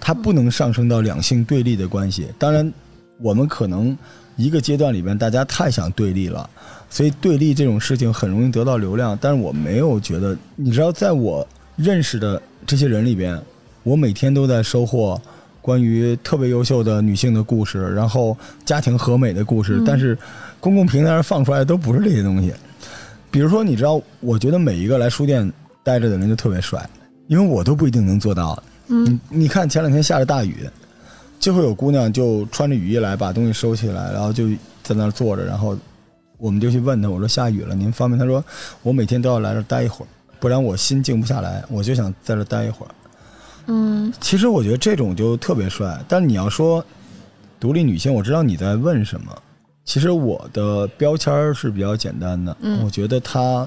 [0.00, 2.26] 它不能上升到两性对立的关系。
[2.38, 2.72] 当然，
[3.18, 3.96] 我们可能
[4.36, 6.48] 一个阶段里边大家太想对立了，
[6.90, 9.16] 所以对立这种事情很容易得到流量。
[9.20, 11.46] 但是我没有觉得，你知道，在我
[11.76, 13.40] 认识的这些人里边，
[13.82, 15.20] 我每天都在收获
[15.62, 20.18] 关于特别优秀的女性的故事，然后家庭和美的故事，但是
[20.60, 22.52] 公共平台上放出来的都不是这些东西。
[23.36, 25.52] 比如说，你知道，我觉得每一个来书店
[25.84, 26.88] 待着的人就特别帅，
[27.26, 28.58] 因为我都不一定能做到。
[28.88, 30.66] 嗯你你看前两天下着大雨，
[31.38, 34.48] 就会有姑娘就穿着雨衣来，把东西收起来，然后就
[34.82, 35.76] 在那儿坐着，然后
[36.38, 38.18] 我们就去问她，我说下雨了，您方便？
[38.18, 38.42] 她说
[38.80, 40.08] 我每天都要来这儿待一会儿，
[40.40, 42.94] 不然我心静不下来，我就想在这儿待一会儿。
[43.66, 46.82] 嗯其实我觉得这种就特别帅，但是你要说
[47.60, 49.30] 独立女性，我知道你在问什么。
[49.86, 53.66] 其实我的标签是比较简单的，嗯我觉得他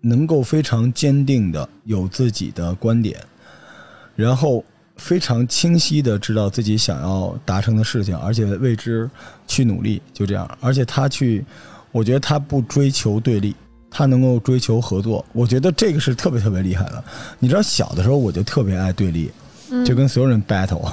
[0.00, 3.16] 能够非常坚定的有自己的观点，
[4.16, 4.64] 然后
[4.96, 9.08] 非常清晰的知道自己想要达成的事情，而且为之
[9.46, 10.48] 去努力，就这样。
[10.58, 11.44] 而且他去，
[11.92, 13.54] 我觉得他不追求对立，
[13.90, 17.04] 他能够追求合作，我觉得这个是特别特别厉害的。
[17.38, 19.30] 你知道，小的时候我就特别爱对立，
[19.70, 20.90] 嗯，就跟所有人 battle。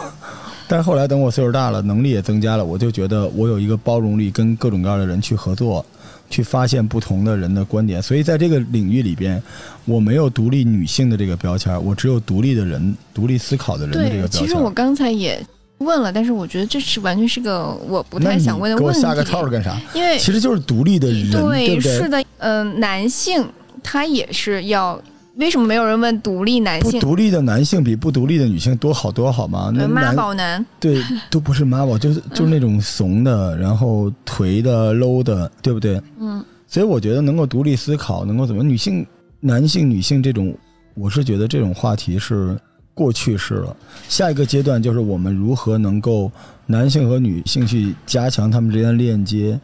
[0.74, 5.86] 但是后来等我岁数大了，能力也增加了，我就觉得我有一个包容力，跟各种各样的人去合作，
[6.32, 8.02] 去发现不同的人的观点。
[8.02, 9.40] 所以在这个领域里边，
[9.86, 14.42] 我没有独立女性的这个标签，我只有独立的人、独立思考的人的这，个标签。
[14.42, 15.40] 其实我刚才也
[15.78, 19.00] 问了，但是我觉得这是完全是个我不太想问的问题。
[19.00, 19.80] 给我下个套儿干啥？
[19.94, 22.00] 因为其实就是独立的人，对不对？
[22.00, 23.48] 是的，嗯、男性
[23.84, 25.00] 他也是要，
[25.36, 27.00] 为什么没有人问独立男性？
[27.00, 29.72] 不独立的男性比不独立的女性多好多好吗？
[29.74, 36.00] 那呃妈男宝男，对都不是妈宝，就是 就是那种怂的，然后颓的、low 的，对不对？
[36.20, 39.06] 嗯所以我觉得能够独立思考，能够怎么女性、
[39.40, 40.56] 男性、女性这种，
[40.96, 42.58] 我是觉得这种话题是
[42.96, 43.76] 过去式了。
[44.10, 46.32] 下一个阶段就是我们如何能够
[46.66, 49.60] 男性和女性去加强他们之间的链接，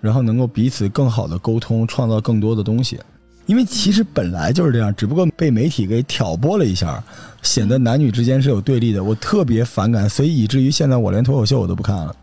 [0.00, 2.98] 然后能够彼此更好的沟通，创造更多的东西。
[3.46, 7.02] 因为其实本来就是这样，只不过被媒体给挑拨了一下，
[7.42, 9.02] 显得男女之间是有对立的。
[9.02, 12.14] 我特别反感，所以以至于现在我连脱口秀我都不看了。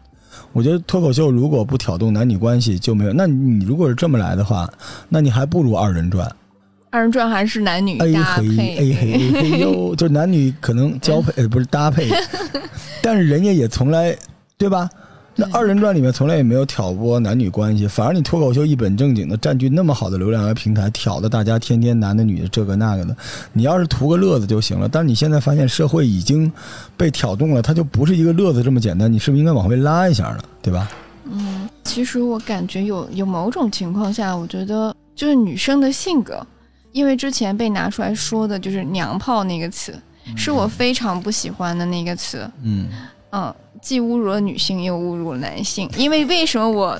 [0.51, 3.13] 我觉得脱口秀如果不挑动男女关系就没有。
[3.13, 4.69] 那你如果是这么来的话，
[5.09, 6.29] 那你还不如二人转
[6.91, 12.11] 二人转还是男女搭黑配 A 嘿 A 黑哟，就是男女可能交配呃不是搭配，
[13.01, 14.15] 但是人家也从来
[14.57, 14.87] 对吧？
[15.35, 23.15] 那二人转里面从来也没有挑拨男女关系，反而你脱口秀一本正经的占据那么好的流量和平台，挑的大家天天男的女的这个那个的，
[23.51, 24.87] 你要是图个乐子就行了。
[24.87, 26.51] 但是你现在发现社会已经
[26.95, 30.39] 被挑动了，它就不是一个乐子这么简单，你是不是应该往回拉一下呢？
[30.61, 30.89] 对吧？
[31.25, 36.45] 嗯，其实我感觉有有某种情况下，我觉得就是女生的性格，
[36.91, 39.93] 因为之前被拿出来说的就是“娘炮”那个词，
[40.35, 42.47] 是我非常不喜欢的那个词。
[42.61, 42.87] 嗯
[43.31, 45.87] 嗯，既侮辱了女性，又侮辱了男性。
[45.97, 46.97] 因为为什么我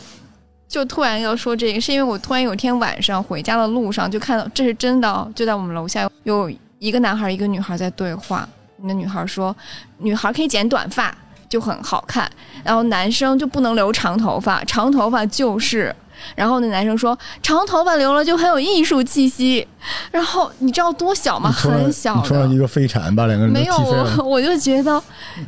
[0.67, 1.79] 就突然要说这个？
[1.79, 8.47] 是因为我突然有天晚上回家的路上就看到，这是真的，就在我们楼下有一个男孩一个女孩在对话。
[8.81, 9.55] 那女孩说，
[9.99, 11.15] 女孩可以剪短发
[11.47, 12.29] 就很好看，
[12.65, 15.95] 然后男生就不能留长头发，长头发就是。
[16.35, 19.67] 然后那男生说，长头发留了就很有艺术气息。
[20.11, 21.51] 然后你知道多小吗？
[21.51, 22.49] 很小你冲上。
[22.49, 23.75] 一个飞铲，把两个人没有。
[23.75, 25.01] 我，我就觉得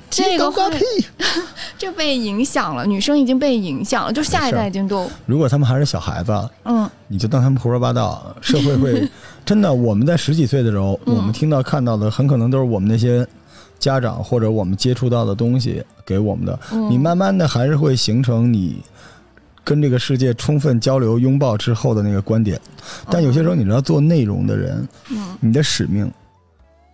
[0.10, 0.52] 这个！
[1.78, 9.10] 这被影响了，女生已经被影响了，就下一代已经都如果他们还是小孩子，嗯你就当他们胡说八道，社会会
[9.46, 9.74] 真的。
[9.74, 13.26] 我们在十几岁的时候，嗯我们听到看到的，很可能都是我们那些
[13.80, 16.60] 家长或者我们接触到的东西给我们的。
[16.72, 18.82] 嗯，你慢慢的还是会形成你
[19.66, 22.58] 跟这个世界充分交流、拥抱之后的那个观点。
[23.10, 26.10] 但有些时候，你知道，做内容的人，嗯你的使命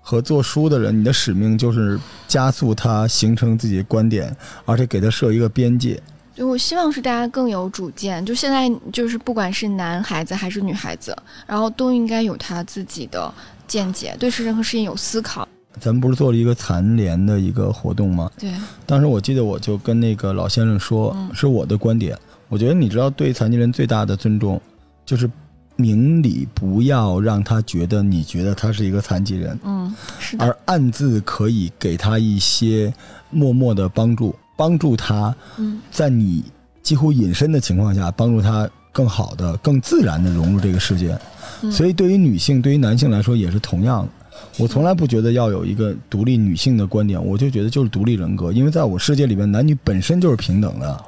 [0.01, 6.01] 和做书的人，你的使命就是加速他形成自己的观点，而且给他设一个边界。
[6.33, 8.25] 对，我希望是大家更有主见。
[8.25, 11.15] 就现在就是不管是男孩子还是女孩子，
[11.45, 13.31] 然后都应该有他自己的
[13.67, 15.45] 见解，对事任何事情有思考。
[15.79, 18.31] 咱们不是做了一个残联的一个活动吗？
[18.39, 18.51] 对，
[18.85, 22.17] 当时我记得我就跟那个老先生说，嗯是我的观点。
[22.51, 24.61] 我觉得你知道，对残疾人最大的尊重，
[25.05, 25.29] 就是
[25.77, 32.93] 明里不要让他觉得你觉得他是一个残疾人，嗯，是的，而暗自可以给他一些
[33.29, 36.43] 默默的帮助，帮助他嗯在你
[36.83, 41.17] 几乎隐身的情况下，帮助他更好的、更自然的融入这个世界。
[41.63, 44.09] 嗯所以，对于女性，对于男性来说也是同样的。
[44.57, 51.05] 我从来不觉得要有一个独立女性的观点，我就觉得就是独立人格，因为在我世界里面，男女本身就是平等的。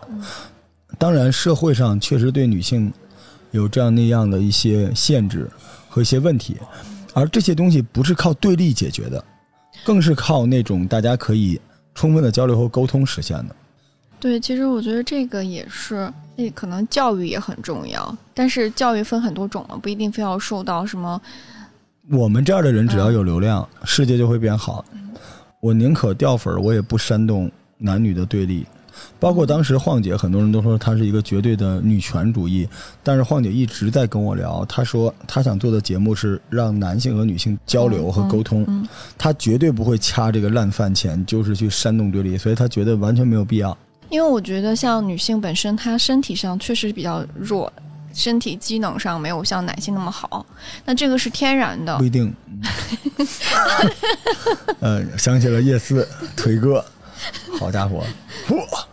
[0.98, 2.92] 当然，社会上确实对女性
[3.52, 5.50] 有这样那样的一些限制
[5.90, 6.58] 和一些问题，
[7.14, 9.24] 而这些东西不是靠对立解决的，
[9.84, 11.60] 更是靠那种大家可以
[11.94, 13.56] 充分的交流和沟通实现的。
[14.20, 21.22] 对，其实我觉得这个也是，那可能教育也很重要，但是教育分很多种嘛，不一定非要受到什么。
[22.10, 24.86] 我们这样的人只要有流量，世界就会变好。
[25.60, 28.66] 我宁可掉粉儿，我也不煽动男女的对立。
[29.20, 32.68] 包括当时晃姐，很多人都说她是一个绝对的女权主义，
[33.02, 38.86] 但是晃姐一直在跟我聊，她说她想做的节目是让男性和女性交流和沟通，嗯，
[39.18, 43.76] 她绝对不会掐这个烂饭钱，就是去煽动对立，所以她觉得完全没有必要。
[44.10, 47.72] 因为我觉得像女性本身，她身体上确实比较弱，
[48.14, 50.46] 身体机能上没有像男性那么好，
[50.86, 52.04] 那这个是天然的不。
[52.04, 52.32] 一定。
[54.80, 56.84] 呃，想起了叶四腿哥，
[57.60, 57.98] 好家伙，
[58.50, 58.86] 哇！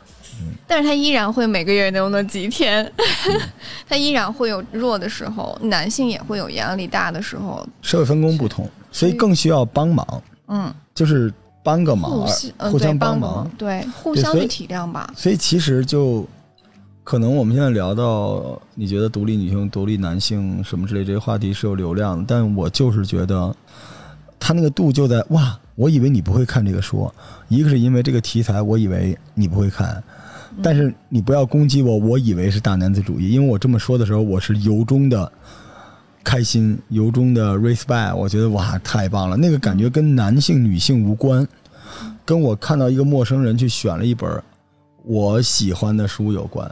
[0.67, 2.91] 但是他依然会每个月都有那几天，
[3.87, 11.31] 他依然会有弱的时候，男性也会有压力大的时候，社会分工不同，所以更需要帮忙，嗯，就是
[11.63, 12.27] 帮个忙
[12.71, 13.51] 互，相帮忙。
[13.59, 15.13] 对，互相去体谅吧。
[15.15, 16.27] 所以其实就
[17.05, 23.55] 可能我们现在聊到你觉得独立女性、独立男性什么之类这些话题是有流量的，但我就是觉得
[24.39, 27.11] 他那个度就在哇，我以为你不会看这个书，
[27.49, 30.03] 一个是因为这个题材，我以为你不会看。
[30.63, 35.31] 但是你不要攻击我，我以为是大男子主义，因为我这么说的时候，我是由衷的
[36.25, 41.47] 开心，由衷的 respect，我觉得哇，太棒了，那个感觉跟男性、女性无关，
[42.25, 44.29] 跟我看到一个陌生人去选了一本
[45.05, 46.69] 我喜欢的书有关。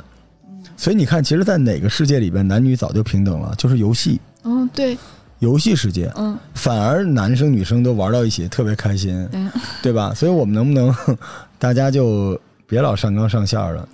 [0.77, 4.99] 所以你看，其实，在哪个世界里边，男女早就平等了，就是游戏，嗯，对，
[5.41, 9.41] 游戏世界，嗯，反而男生女生都玩到一起，特别开心，对，
[9.83, 10.13] 对吧？
[10.15, 10.95] 所以我们能不能
[11.59, 13.89] 大家就别老上纲上线了，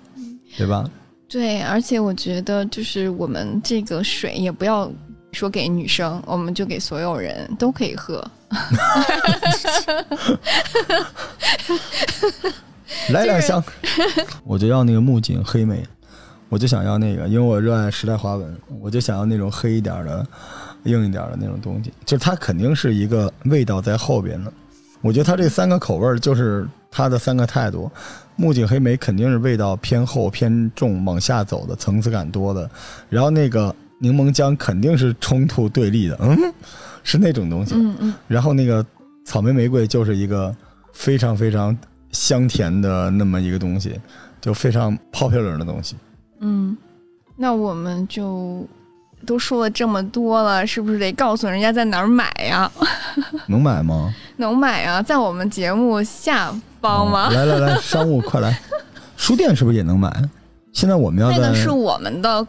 [0.57, 0.89] 对吧？
[1.27, 4.91] 对，而且我觉得就是我们这个水也不要
[5.31, 8.25] 说给女生，我们就给所有人都可以喝。
[13.09, 13.61] 来两箱，
[14.43, 15.83] 我就要那个木槿黑莓，
[16.49, 20.25] 我就想要那个，因为我热爱时代华文，我就想要那种黑一点的、
[20.85, 24.51] 硬一点的那种东西，就是它肯定是一个味道在后边的。
[25.01, 27.91] 我觉得它这三个口味就是它的三个态度，
[28.35, 32.67] 木槿黑莓肯定是味道偏厚偏重往下走的，层次感多的，
[33.09, 36.35] 然后那个柠檬姜肯定是冲突对立的，嗯，
[37.03, 37.75] 是那种东西。
[37.75, 38.83] 嗯嗯，然后那个
[39.25, 40.55] 草莓玫瑰就是一个
[40.91, 41.77] 非常非常
[42.11, 43.99] 香甜的那么一个东西，
[44.41, 45.95] 就非常 popular 的东西。
[46.39, 46.75] 嗯，
[47.35, 48.67] 那我们就
[49.25, 52.71] 都说了这么多了，是不是得告诉人家在哪儿买呀？
[53.47, 54.13] 能买吗？
[54.37, 57.27] 能买啊，在我们节目下方吗？
[57.29, 58.59] 哦来来来， 商务快来！
[59.17, 60.11] 书店是不是也能买？
[60.73, 62.45] 现在我们要在那个是我们的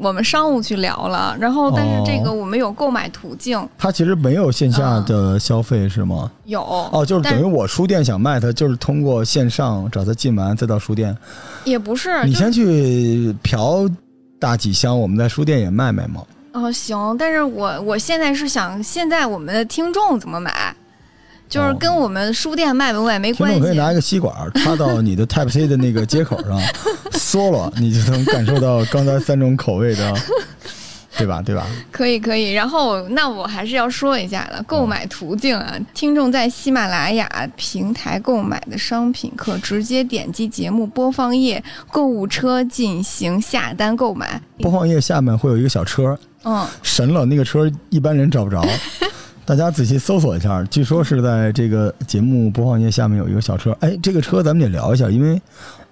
[0.00, 6.30] 我们商务去聊了，然后但是这个哦我们有购买途径，它其实没有线下的消费是吗？
[6.44, 11.16] 有哦，就是等于我书店想卖它，就是通过线上找他进完，再到书店。
[11.64, 13.88] 也不是，你先去嫖
[14.38, 16.22] 大几箱，我们在书店也卖卖吗。
[16.52, 20.74] 哦行，但是我我现在是想，现在我们的听众怎么买，
[21.48, 23.76] 就是哦跟我们书店卖不卖没关系听众可以。
[23.76, 26.60] 拿一个吸管插到你的 Type C 的那个接口上，
[27.12, 30.14] 嗦了，你就能感受到刚才三种口味的，
[31.18, 31.42] 对吧？
[31.44, 31.66] 对吧？
[31.92, 44.40] 可以可以，然后那我还是要说一下的购买途径啊，听众在喜马拉雅平台购买的商品，可直接点击节目播放页购物车进行下单购买。
[44.60, 48.64] 播放页下面会有一个小车，嗯，神了，那个车一般人找不着。
[49.44, 53.74] 大家仔细搜索一下，据说是在这个节目播放页下面有一个小车。
[53.80, 55.40] 哎，这个车咱们得聊一下，因为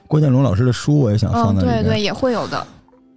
[0.06, 1.84] 郭建龙老师的书我也想放嗯，在里面。
[1.84, 2.66] 对对，也会有的。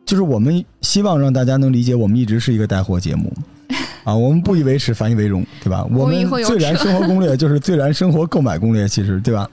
[0.10, 3.32] 就是我们希望让大家能理解，我们一直是一个带货节目，
[4.03, 5.86] 啊，我们不以为耻，反以为荣，对吧？
[5.93, 9.47] 我们最燃生活攻略 就是最燃生活购买攻略，其实对吧？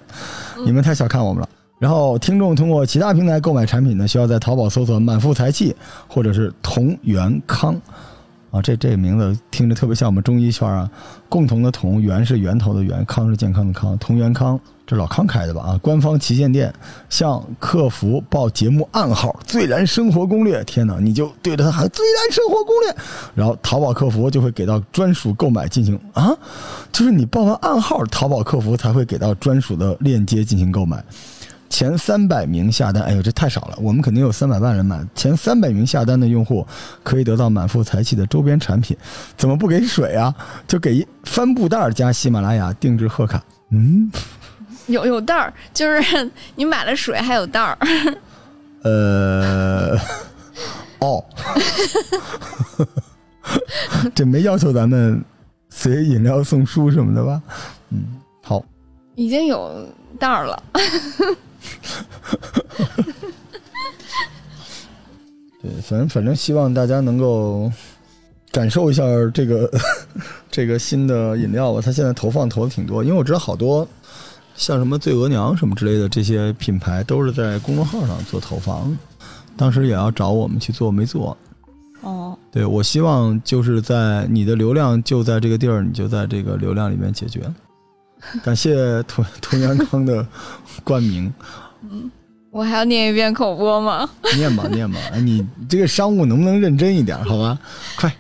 [0.65, 1.49] 你们太小看我们了。
[1.79, 5.77] 然后，听众通过其他平台购买产品呢，需要在淘宝搜索“满腹财气”
[6.09, 7.79] 或者是“同源康”，
[8.51, 10.91] 啊，这这个名字听着特别像我们中医圈啊。
[11.29, 15.63] 共同的“同”源是源头的“源”，康是健康的“康”，同源康这老康开的吧？
[15.63, 16.73] 啊，官方旗舰店
[17.11, 22.97] 向客服报节目暗号“最燃生活攻略”，天哪，你就对着他喊“最燃生活攻略”，
[23.35, 26.31] 然后淘宝客服就会给到专属购买进行啊，
[26.93, 31.05] 就是你报完暗号，淘宝客服才会给到专属的链接进行购买。
[31.69, 35.05] 前三百名下单，哎呦，这太少了，我们肯定有三百万人买。
[35.17, 36.65] 前三百名下单的用户
[37.03, 38.97] 可以得到满腹财气的周边产品，
[39.37, 40.33] 怎么不给水啊？
[40.69, 43.43] 就给帆布袋加喜马拉雅定制贺卡。
[43.71, 44.09] 嗯，
[44.87, 47.79] 有有袋儿，就是 你买了水还有袋儿。
[48.83, 49.99] 呃，
[51.01, 51.25] 哦，
[54.15, 55.23] 这没要求咱们
[55.71, 57.43] 随饮料送书什么的吧？
[57.91, 58.65] 嗯，好，
[59.17, 59.87] 已经有
[60.19, 60.63] 袋儿了。
[65.61, 67.71] 对，反正反正希望大家能够
[68.53, 69.03] 感受一下
[69.35, 69.69] 这个
[70.49, 71.81] 这个新的饮料吧。
[71.85, 73.87] 它现在投放投的挺多，因为我知道好多
[74.57, 78.97] 像什么醉额娘什么之类的这些品牌都是在公众号上做投放，
[79.57, 81.37] 当时也要找我们去做，没做。
[82.03, 87.43] 哦，对我希望就是在你的流量就在这个地儿，你就在这个流量里面解决。
[88.43, 90.27] 感谢童童元康的
[90.83, 91.33] 冠名，
[91.91, 92.11] 嗯
[92.51, 94.09] 我还要念一遍口播吗？
[94.37, 97.23] 念吧念吧，哎你这个商务能不能认真一点？
[97.25, 97.59] 好吧，
[97.97, 98.13] 快。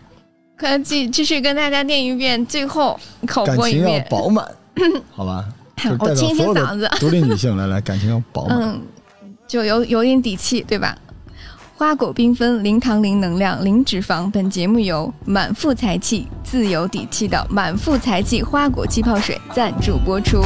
[0.59, 4.07] 快继继续跟大家念一遍，最后口感情要播一遍。
[4.11, 4.47] 饱满，
[5.11, 5.45] 好吧？
[5.99, 6.91] 我清一清嗓子。
[6.99, 8.59] 独立女性来 来，感情要饱满。
[8.61, 8.81] 嗯，
[9.47, 10.97] 就有有点底气，对吧？
[11.77, 14.31] 花果缤纷，零糖、零能量、零脂肪。
[14.31, 20.41] 本节目由满腹才气、自有底气的满腹才气花果气泡水赞助播出。